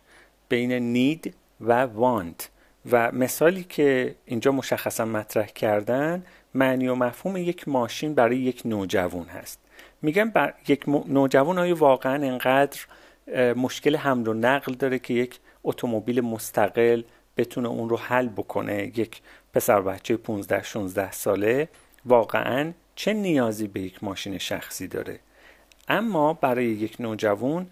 بین 0.50 0.72
نید 0.72 1.36
و 1.62 1.84
وانت 1.86 2.50
و 2.92 3.12
مثالی 3.12 3.64
که 3.64 4.16
اینجا 4.26 4.52
مشخصا 4.52 5.06
مطرح 5.06 5.46
کردن 5.46 6.24
معنی 6.54 6.88
و 6.88 6.96
مفهوم 6.96 7.38
یک 7.38 7.68
ماشین 7.68 8.14
برای 8.14 8.38
یک 8.38 8.62
نوجوان 8.66 9.26
هست. 9.26 9.60
میگم 10.02 10.30
بر 10.30 10.54
یک 10.68 10.84
نوجوان 10.90 11.58
های 11.58 11.72
واقعا 11.72 12.16
انقدر 12.16 12.80
مشکل 13.56 13.96
حمل 13.96 14.28
و 14.28 14.34
نقل 14.34 14.74
داره 14.74 15.00
که 15.00 15.14
یک 15.14 15.40
اتومبیل 15.64 16.22
مستقل 16.22 17.04
بتونه 17.38 17.68
اون 17.68 17.90
رو 17.90 17.98
حل 17.98 18.28
بکنه؟ 18.28 18.92
یک 18.96 19.22
پسر 19.54 19.82
بچه 19.82 20.18
15 20.18 20.64
16 20.64 21.12
ساله 21.12 21.70
واقعا 22.06 22.74
چه 22.96 23.14
نیازی 23.14 23.68
به 23.68 23.80
یک 23.80 24.04
ماشین 24.04 24.38
شخصی 24.38 24.88
داره؟ 24.88 25.20
اما 25.88 26.34
برای 26.34 26.66
یک 26.66 26.96
نوجوان 27.00 27.68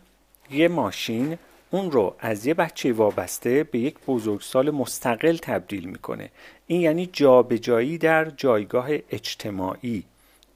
یه 0.52 0.68
ماشین 0.68 1.38
اون 1.74 1.92
رو 1.92 2.16
از 2.20 2.46
یه 2.46 2.54
بچه 2.54 2.94
وابسته 2.94 3.64
به 3.64 3.80
یک 3.80 3.96
بزرگسال 4.08 4.72
مستقل 4.72 5.38
تبدیل 5.38 5.86
می‌کنه 5.86 6.30
این 6.68 6.82
یعنی 6.82 7.06
جابجایی 7.06 7.98
در 7.98 8.30
جایگاه 8.30 8.88
اجتماعی 9.10 10.04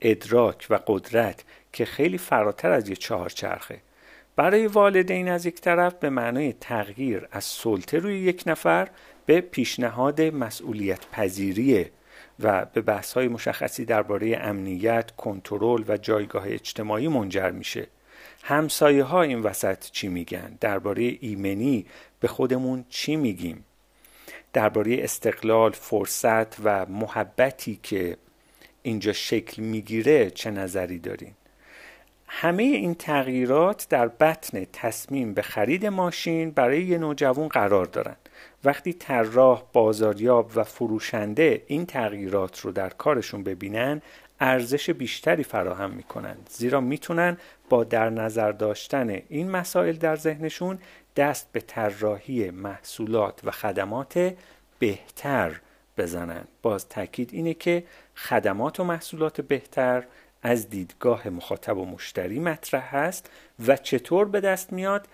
ادراک 0.00 0.66
و 0.70 0.78
قدرت 0.86 1.44
که 1.72 1.84
خیلی 1.84 2.18
فراتر 2.18 2.70
از 2.70 2.88
یه 2.88 2.96
چهارچرخه 2.96 3.80
برای 4.36 4.66
والدین 4.66 5.28
از 5.28 5.46
یک 5.46 5.60
طرف 5.60 5.94
به 5.94 6.10
معنای 6.10 6.52
تغییر 6.52 7.28
از 7.32 7.44
سلطه 7.44 7.98
روی 7.98 8.18
یک 8.18 8.42
نفر 8.46 8.88
به 9.26 9.40
پیشنهاد 9.40 10.20
مسئولیت 10.20 11.06
پذیریه 11.12 11.90
و 12.40 12.64
به 12.64 12.80
بحث 12.80 13.12
های 13.12 13.28
مشخصی 13.28 13.84
درباره 13.84 14.38
امنیت، 14.40 15.10
کنترل 15.16 15.84
و 15.88 15.96
جایگاه 15.96 16.44
اجتماعی 16.46 17.08
منجر 17.08 17.50
میشه. 17.50 17.86
همسایه 18.48 19.04
ها 19.04 19.22
این 19.22 19.40
وسط 19.40 19.90
چی 19.90 20.08
میگن؟ 20.08 20.58
درباره 20.60 21.16
ایمنی 21.20 21.86
به 22.20 22.28
خودمون 22.28 22.84
چی 22.88 23.16
میگیم؟ 23.16 23.64
درباره 24.52 24.96
استقلال، 25.04 25.70
فرصت 25.70 26.56
و 26.64 26.86
محبتی 26.86 27.80
که 27.82 28.16
اینجا 28.82 29.12
شکل 29.12 29.62
می‌گیره 29.62 30.30
چه 30.30 30.50
نظری 30.50 30.98
دارین؟ 30.98 31.32
همه 32.26 32.62
این 32.62 32.94
تغییرات 32.94 33.86
در 33.90 34.08
بطن 34.08 34.66
تصمیم 34.72 35.34
به 35.34 35.42
خرید 35.42 35.86
ماشین 35.86 36.50
برای 36.50 36.82
یه 36.82 36.98
نوجوان 36.98 37.48
قرار 37.48 37.86
دارند. 37.86 38.28
وقتی 38.64 38.92
طراح، 38.92 39.62
بازاریاب 39.72 40.50
و 40.54 40.64
فروشنده 40.64 41.62
این 41.66 41.86
تغییرات 41.86 42.60
رو 42.60 42.72
در 42.72 42.88
کارشون 42.88 43.42
ببینن 43.42 44.02
ارزش 44.40 44.90
بیشتری 44.90 45.44
فراهم 45.44 45.90
می‌کنند 45.90 46.48
زیرا 46.52 46.80
می‌تونن 46.80 47.36
با 47.68 47.84
در 47.84 48.10
نظر 48.10 48.52
داشتن 48.52 49.10
این 49.28 49.50
مسائل 49.50 49.96
در 49.96 50.16
ذهنشون 50.16 50.78
دست 51.16 51.52
به 51.52 51.60
طراحی 51.60 52.50
محصولات 52.50 53.40
و 53.44 53.50
خدمات 53.50 54.34
بهتر 54.78 55.60
بزنن 55.98 56.44
باز 56.62 56.88
تاکید 56.88 57.30
اینه 57.32 57.54
که 57.54 57.84
خدمات 58.16 58.80
و 58.80 58.84
محصولات 58.84 59.40
بهتر 59.40 60.04
از 60.42 60.70
دیدگاه 60.70 61.28
مخاطب 61.28 61.78
و 61.78 61.84
مشتری 61.84 62.40
مطرح 62.40 62.96
هست 62.96 63.30
و 63.66 63.76
چطور 63.76 64.28
به 64.28 64.40
دست 64.40 64.72
میاد؟ 64.72 65.08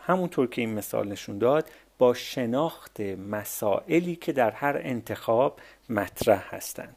همونطور 0.00 0.46
که 0.46 0.60
این 0.60 0.74
مثال 0.74 1.08
نشون 1.08 1.38
داد 1.38 1.70
با 1.98 2.14
شناخت 2.14 3.00
مسائلی 3.00 4.16
که 4.16 4.32
در 4.32 4.50
هر 4.50 4.80
انتخاب 4.82 5.60
مطرح 5.88 6.54
هستند. 6.54 6.96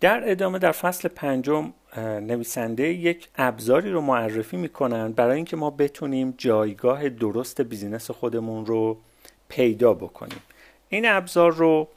در 0.00 0.30
ادامه 0.30 0.58
در 0.58 0.72
فصل 0.72 1.08
پنجم 1.08 1.72
نویسنده 1.98 2.88
یک 2.88 3.28
ابزاری 3.36 3.90
رو 3.90 4.00
معرفی 4.00 4.56
می‌کنن 4.56 5.12
برای 5.12 5.36
اینکه 5.36 5.56
ما 5.56 5.70
بتونیم 5.70 6.34
جایگاه 6.38 7.08
درست 7.08 7.60
بیزینس 7.60 8.10
خودمون 8.10 8.66
رو 8.66 8.98
پیدا 9.48 9.94
بکنیم. 9.94 10.42
این 10.88 11.08
ابزار 11.08 11.52
رو 11.52 11.88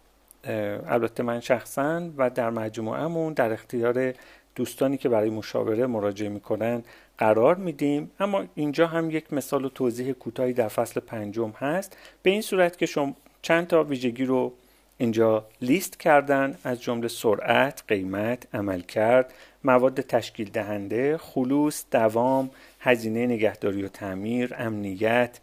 البته 0.88 1.24
من 1.24 1.40
شخصا 1.40 2.10
و 2.18 2.30
در 2.30 2.50
مجموعهمون 2.50 3.34
در 3.34 3.54
اختیار 3.54 4.14
دوستانی 4.56 4.98
که 4.98 5.10
برای 5.10 5.30
مشاوره 5.30 5.88
مراجعه 5.88 6.30
می‌کنن 6.30 6.84
قرار 7.18 7.56
میدیم. 7.56 8.12
اما 8.20 8.44
اینجا 8.56 8.88
هم 8.88 9.12
یک 9.12 9.34
مثال 9.34 9.66
و 9.66 9.70
توضیح 9.70 10.12
کوتاهی 10.12 10.54
در 10.54 10.68
فصل 10.68 11.00
پنجم 11.00 11.50
هست. 11.50 11.98
به 12.24 12.30
این 12.30 12.42
صورت 12.42 12.78
که 12.78 12.86
شما 12.86 13.16
چند 13.42 13.68
تا 13.68 13.84
ویژگی 13.84 14.26
رو 14.26 14.54
اینجا 15.02 15.48
لیست 15.62 16.00
کردن 16.00 16.58
از 16.64 16.82
جمله 16.82 17.08
سرعت، 17.08 17.84
قیمت، 17.88 18.48
عملکرد، 18.56 19.34
مواد 19.64 20.02
تشکیل 20.02 20.50
دهنده، 20.50 21.18
خلوص، 21.18 21.86
دوام، 21.92 22.50
هزینه 22.80 23.26
نگهداری 23.26 23.84
و 23.84 23.88
تعمیر، 23.88 24.56
امنیت، 24.58 25.40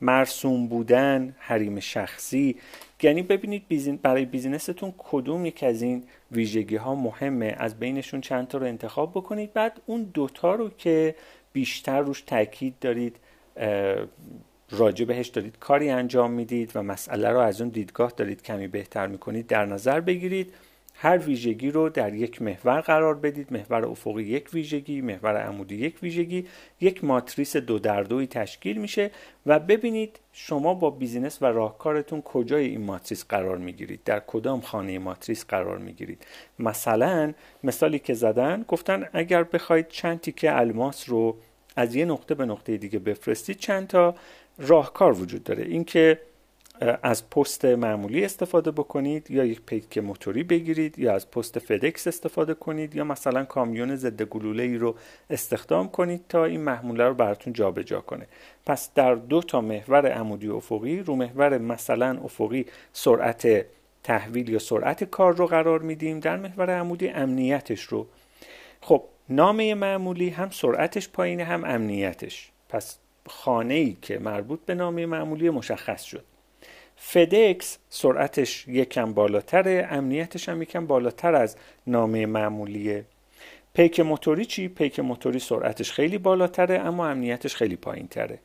مرسوم 0.00 0.66
بودن، 0.66 1.34
حریم 1.38 1.80
شخصی. 1.80 2.56
یعنی 3.02 3.22
ببینید 3.22 4.02
برای 4.02 4.24
بیزینستون 4.24 4.94
کدوم 4.98 5.46
یک 5.46 5.62
از 5.62 5.82
این 5.82 6.04
ویژگی 6.32 6.76
ها 6.76 6.94
مهمه. 6.94 7.56
از 7.58 7.78
بینشون 7.78 8.20
چند 8.20 8.48
تا 8.48 8.58
رو 8.58 8.66
انتخاب 8.66 9.10
بکنید. 9.10 9.52
بعد 9.52 9.80
اون 9.86 10.02
دوتا 10.02 10.54
رو 10.54 10.70
که 10.70 11.14
بیشتر 11.52 12.00
روش 12.00 12.20
تاکید 12.22 12.74
دارید 12.80 13.16
راجع 14.76 15.04
بهش 15.04 15.28
دارید 15.28 15.58
کاری 15.60 15.90
انجام 15.90 16.30
می‌دید 16.30 16.72
و 16.74 16.82
مسئله 16.82 17.30
رو 17.30 17.38
از 17.38 17.60
اون 17.60 17.70
دیدگاه 17.70 18.12
دارید 18.16 18.42
کمی 18.42 18.68
بهتر 18.68 19.06
می‌کنید 19.06 19.46
در 19.46 19.66
نظر 19.66 20.00
بگیرید. 20.00 20.52
هر 20.96 21.18
ویژگی 21.18 21.70
رو 21.70 21.88
در 21.88 22.14
یک 22.14 22.42
محور 22.42 22.80
قرار 22.80 23.14
بدید. 23.14 23.52
محور 23.52 23.84
افقی 23.84 24.22
یک 24.22 24.54
ویژگی 24.54 25.00
محور 25.00 25.36
عمودی 25.36 25.74
یک 25.74 26.02
ویژگی. 26.02 26.46
یک 26.80 27.04
ماتریس 27.04 27.56
دو 27.56 27.78
در 27.78 28.02
دوی 28.02 28.26
تشکیل 28.26 28.80
میشه 28.80 29.10
و 29.46 29.60
ببینید 29.60 30.18
شما 30.32 30.74
با 30.74 30.90
business 30.90 31.42
و 31.42 31.46
راهکارتون 31.46 32.22
کجای 32.22 32.66
این 32.66 32.80
ماتریس 32.80 33.24
قرار 33.28 33.58
می‌گیرید. 33.58 34.00
در 34.04 34.22
کدام 34.26 34.60
خانه 34.60 34.98
ماتریس 34.98 35.44
قرار 35.44 35.78
می‌گیرید. 35.78 36.26
مثلا 36.58 37.32
مثالی 37.64 37.98
که 37.98 38.14
زدن 38.14 38.64
گفتن 38.68 39.08
اگر 39.12 39.42
بخواید 39.42 39.88
چند 39.88 40.20
تیکه 40.20 40.56
الماس 40.56 41.08
رو 41.08 41.36
از 41.76 41.94
یه 41.94 42.04
نقطه 42.04 42.34
به 42.34 42.44
نقطه 42.44 42.76
دیگه 42.76 42.98
بفرستید 42.98 43.56
چند 43.56 43.86
تا؟ 43.86 44.14
راهکار 44.58 45.12
وجود 45.12 45.44
داره. 45.44 45.62
اینکه 45.62 46.20
از 47.02 47.30
پست 47.30 47.64
معمولی 47.64 48.24
استفاده 48.24 48.70
بکنید 48.70 49.30
یا 49.30 49.44
یک 49.44 49.60
پیک 49.66 49.98
موتوری 49.98 50.42
بگیرید 50.42 50.98
یا 50.98 51.14
از 51.14 51.30
پست 51.30 51.58
فدکس 51.58 52.06
استفاده 52.06 52.54
کنید 52.54 52.96
یا 52.96 53.04
مثلا 53.04 53.44
کامیون 53.44 53.96
ضد 53.96 54.22
گلوله 54.22 54.62
ای 54.62 54.76
رو 54.76 54.94
استخدام 55.30 55.88
کنید 55.88 56.24
تا 56.28 56.44
این 56.44 56.60
محموله 56.60 57.04
رو 57.04 57.14
براتون 57.14 57.52
جابجا 57.52 58.00
کنه. 58.00 58.26
پس 58.66 58.94
در 58.94 59.14
دو 59.14 59.42
تا 59.42 59.60
محور 59.60 60.06
عمودی 60.12 60.48
و 60.48 60.56
افقی 60.56 61.00
رو 61.00 61.16
محور 61.16 61.58
مثلا 61.58 62.20
افقی 62.24 62.66
سرعت 62.92 63.66
تحویل 64.02 64.48
یا 64.48 64.58
سرعت 64.58 65.04
کار 65.04 65.36
رو 65.36 65.46
قرار 65.46 65.80
میدیم 65.80 66.20
در 66.20 66.36
محور 66.36 66.70
عمودی 66.70 67.08
امنیتش 67.08 67.82
رو. 67.82 68.06
خب 68.80 69.04
نامه 69.28 69.74
معمولی 69.74 70.28
هم 70.28 70.50
سرعتش 70.50 71.08
پایینه 71.08 71.44
هم 71.44 71.64
امنیتش. 71.64 72.50
پس 72.68 72.98
خانه 73.26 73.74
ای 73.74 73.96
که 74.02 74.18
مربوط 74.18 74.60
به 74.66 74.74
نامه 74.74 75.06
معمولی 75.06 75.50
مشخص 75.50 76.02
شد. 76.02 76.24
فدکس 76.96 77.78
سرعتش 77.90 78.68
یکم 78.68 79.12
بالاتره 79.12 79.88
امنیتش 79.90 80.48
هم 80.48 80.62
یکم 80.62 80.86
بالاتر 80.86 81.34
از 81.34 81.56
نامه 81.86 82.26
معمولیه. 82.26 83.04
پیک 83.74 84.00
موتوری 84.00 84.44
چی؟ 84.44 84.68
پیک 84.68 85.00
موتوری 85.00 85.38
سرعتش 85.38 85.92
خیلی 85.92 86.18
بالاتره 86.18 86.78
اما 86.78 87.08
امنیتش 87.08 87.56
خیلی 87.56 87.76
پایین 87.76 88.08
تره 88.08 88.38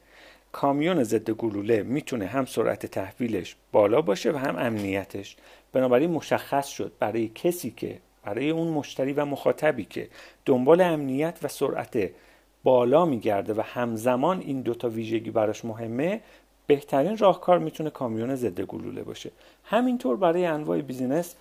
کامیون 0.51 1.03
ضد 1.03 1.29
گلوله 1.29 1.83
می‌تونه 1.83 2.25
هم 2.25 2.45
سرعت 2.45 2.85
تحویلش 2.85 3.55
بالا 3.71 4.01
باشه 4.01 4.31
و 4.31 4.37
هم 4.37 4.55
امنیتش. 4.57 5.35
بنابراین 5.73 6.09
مشخص 6.09 6.67
شد 6.67 6.91
برای 6.99 7.31
کسی 7.35 7.73
که 7.77 7.99
برای 8.23 8.49
اون 8.49 8.67
مشتری 8.67 9.13
و 9.13 9.25
مخاطبی 9.25 9.85
که 9.85 10.07
دنبال 10.45 10.81
امنیت 10.81 11.39
و 11.43 11.47
سرعت 11.47 12.09
بالا 12.63 13.05
میگرده 13.05 13.53
و 13.53 13.61
همزمان 13.61 14.39
این 14.39 14.61
دوتا 14.61 14.89
ویژگی 14.89 15.31
براش 15.31 15.65
مهمه 15.65 16.21
بهترین 16.67 17.17
راهکار 17.17 17.59
می‌تونه 17.59 17.89
کامیون 17.89 18.35
ضد 18.35 18.61
گلوله 18.61 19.03
باشه. 19.03 19.31
همینطور 19.63 20.15
برای 20.17 20.45
انواع 20.45 20.81
business 20.81 21.35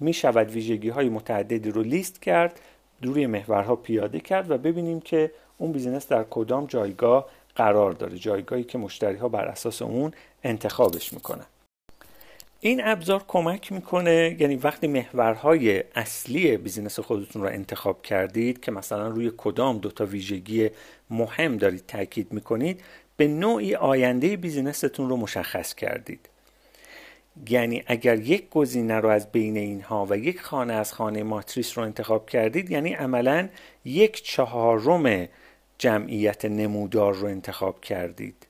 می‌شود 0.00 0.50
ویژگی 0.50 0.88
های 0.88 1.08
متعددی 1.08 1.70
رو 1.70 1.82
لیست 1.82 2.22
کرد 2.22 2.60
روی 3.02 3.26
محورها 3.26 3.76
پیاده 3.76 4.20
کرد 4.20 4.50
و 4.50 4.58
ببینیم 4.58 5.00
که 5.00 5.30
اون 5.58 5.72
business 5.72 6.08
در 6.08 6.24
کدام 6.30 6.66
جایگاه 6.66 7.26
قرار 7.56 7.92
داره 7.92 8.18
جایگاهی 8.18 8.64
که 8.64 8.78
مشتری 8.78 9.16
ها 9.16 9.28
بر 9.28 9.44
اساس 9.44 9.82
اون 9.82 10.12
انتخابش 10.44 11.12
می‌کنن. 11.12 11.46
این 12.64 12.80
ابزار 12.84 13.24
کمک 13.28 13.72
می‌کنه 13.72 14.36
یعنی 14.38 14.56
وقتی 14.56 14.86
محورهای 14.86 15.84
اصلی 15.94 16.56
business 16.56 17.00
خودتون 17.00 17.42
رو 17.42 17.48
انتخاب 17.48 18.02
کردید 18.02 18.60
که 18.60 18.70
مثلا 18.70 19.08
روی 19.08 19.32
کدام 19.36 19.78
دوتا 19.78 20.06
ویژگی 20.06 20.70
مهم 21.10 21.56
دارید 21.56 21.86
تاکید 21.86 22.32
می‌کنید 22.32 22.80
به 23.16 23.28
نوعی 23.28 23.74
آینده 23.74 24.36
بیزینستون 24.36 25.08
رو 25.08 25.16
مشخص 25.16 25.74
کردید. 25.74 26.28
یعنی 27.48 27.82
اگر 27.86 28.18
یک 28.18 28.50
گزینه 28.50 28.94
رو 28.94 29.08
از 29.08 29.32
بین 29.32 29.56
اینها 29.56 30.06
و 30.10 30.16
یک 30.18 30.40
خانه 30.40 30.72
از 30.72 30.92
خانه 30.92 31.22
ماتریس 31.22 31.78
رو 31.78 31.84
انتخاب 31.84 32.30
کردید 32.30 32.70
یعنی 32.70 32.92
عملا 32.92 33.48
یک 33.84 34.22
چهارم 34.22 35.28
جمعیت 35.78 36.44
نمودار 36.44 37.14
رو 37.14 37.26
انتخاب 37.26 37.80
کردید. 37.80 38.46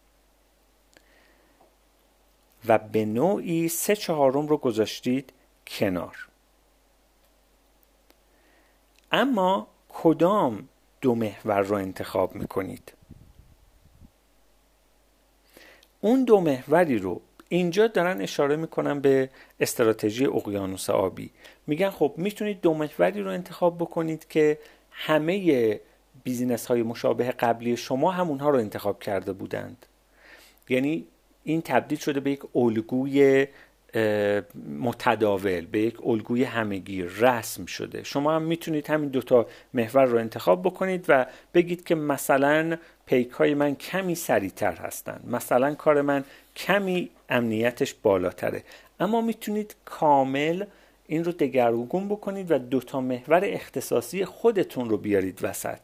و 2.69 2.79
به 2.79 3.05
نوعی 3.05 3.69
سه 3.69 3.97
چهارم 3.97 4.47
رو 4.47 4.57
گذاشتید 4.57 5.33
کنار. 5.67 6.29
اما 9.13 9.67
کدام 9.89 10.69
دو 11.01 11.15
محور 11.15 11.61
رو 11.61 11.77
انتخاب 11.77 12.35
می‌کنید؟ 12.35 12.93
اون 16.01 16.25
دو 16.25 16.41
محوری 16.41 16.99
رو 16.99 17.21
اینجا 17.49 17.87
دارن 17.87 18.21
اشاره 18.21 18.57
می‌کنن 18.57 19.01
به 19.01 19.31
استراتژی 19.61 20.27
اقیانوس 20.27 20.91
آبی. 20.91 21.31
میگن 21.67 21.91
خب 21.91 22.15
می‌تونید 22.17 22.61
دو 22.61 22.75
محوری 22.75 23.23
رو 23.23 23.31
انتخاب 23.31 23.79
بکنید 23.79 24.29
که 24.29 24.59
همه 24.91 25.81
بیزینس 26.25 26.67
های 26.67 26.83
مشابه 26.83 27.31
قبلی 27.31 27.77
شما 27.77 28.11
همونها 28.11 28.51
رو 28.51 28.59
انتخاب 28.59 29.03
کرده 29.03 29.33
بودند. 29.33 29.87
یعنی 30.69 31.07
این 31.45 31.63
تبدیل 31.63 31.99
شده 31.99 32.21
به 32.21 32.31
یک 32.31 32.41
الگوی 32.55 33.47
متداول 34.81 35.67
به 35.67 35.81
یک 35.81 36.07
الگوی 36.07 36.45
همگیر 36.45 37.07
رسم 37.07 37.67
شده. 37.67 38.03
شما 38.03 38.35
هم 38.35 38.43
می‌تونید 38.43 38.91
همین 38.91 39.09
دوتا 39.09 39.47
محور 39.75 40.05
رو 40.05 40.19
انتخاب 40.19 40.63
بکنید 40.63 41.05
و 41.09 41.27
بگید 41.55 41.85
که 41.85 41.95
مثلا 41.95 42.77
پیک 43.07 43.31
های 43.31 43.55
من 43.55 43.75
کمی 43.75 44.15
سریعتر 44.15 44.73
هستن 44.73 45.21
مثلا 45.27 45.75
کار 45.75 46.03
من 46.03 46.25
کمی 46.57 47.11
امنیتش 47.29 47.95
بالاتره. 47.95 48.63
اما 49.01 49.21
می‌تونید 49.21 49.77
کامل 49.85 50.65
این 51.07 51.25
رو 51.25 51.33
دگرگون 51.33 52.09
بکنید 52.09 52.51
و 52.51 52.59
دوتا 52.59 53.01
محور 53.01 53.41
اختصاصی 53.45 54.25
خودتون 54.25 54.91
رو 54.91 54.97
بیارید 54.97 55.39
وسط. 55.43 55.81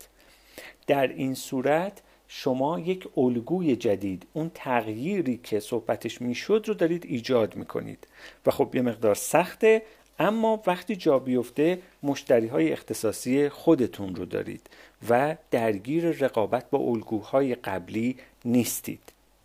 در 0.86 1.06
این 1.06 1.34
صورت 1.34 2.02
شما 2.28 2.80
یک 2.80 3.08
الگوی 3.16 3.76
جدید 3.76 4.26
اون 4.32 4.50
تغییری 4.54 5.40
که 5.42 5.60
صحبتش 5.60 6.22
می‌شد 6.22 6.64
رو 6.66 6.74
دارید 6.74 7.04
ایجاد 7.06 7.56
می‌کنید. 7.56 8.08
و 8.46 8.50
خب 8.50 8.74
یه 8.74 8.82
مقدار 8.82 9.14
سخته 9.14 9.82
اما 10.18 10.62
وقتی 10.66 10.96
جا 10.96 11.18
بیفته 11.18 11.78
مشتری 12.02 12.46
های 12.46 12.72
اختصاصی 12.72 13.48
خودتون 13.48 14.14
رو 14.14 14.24
دارید 14.24 14.70
و 15.08 15.36
درگیر 15.50 16.10
رقابت 16.10 16.70
با 16.70 16.78
الگوهای 16.78 17.54
قبلی 17.54 18.16
نیستید. 18.44 19.12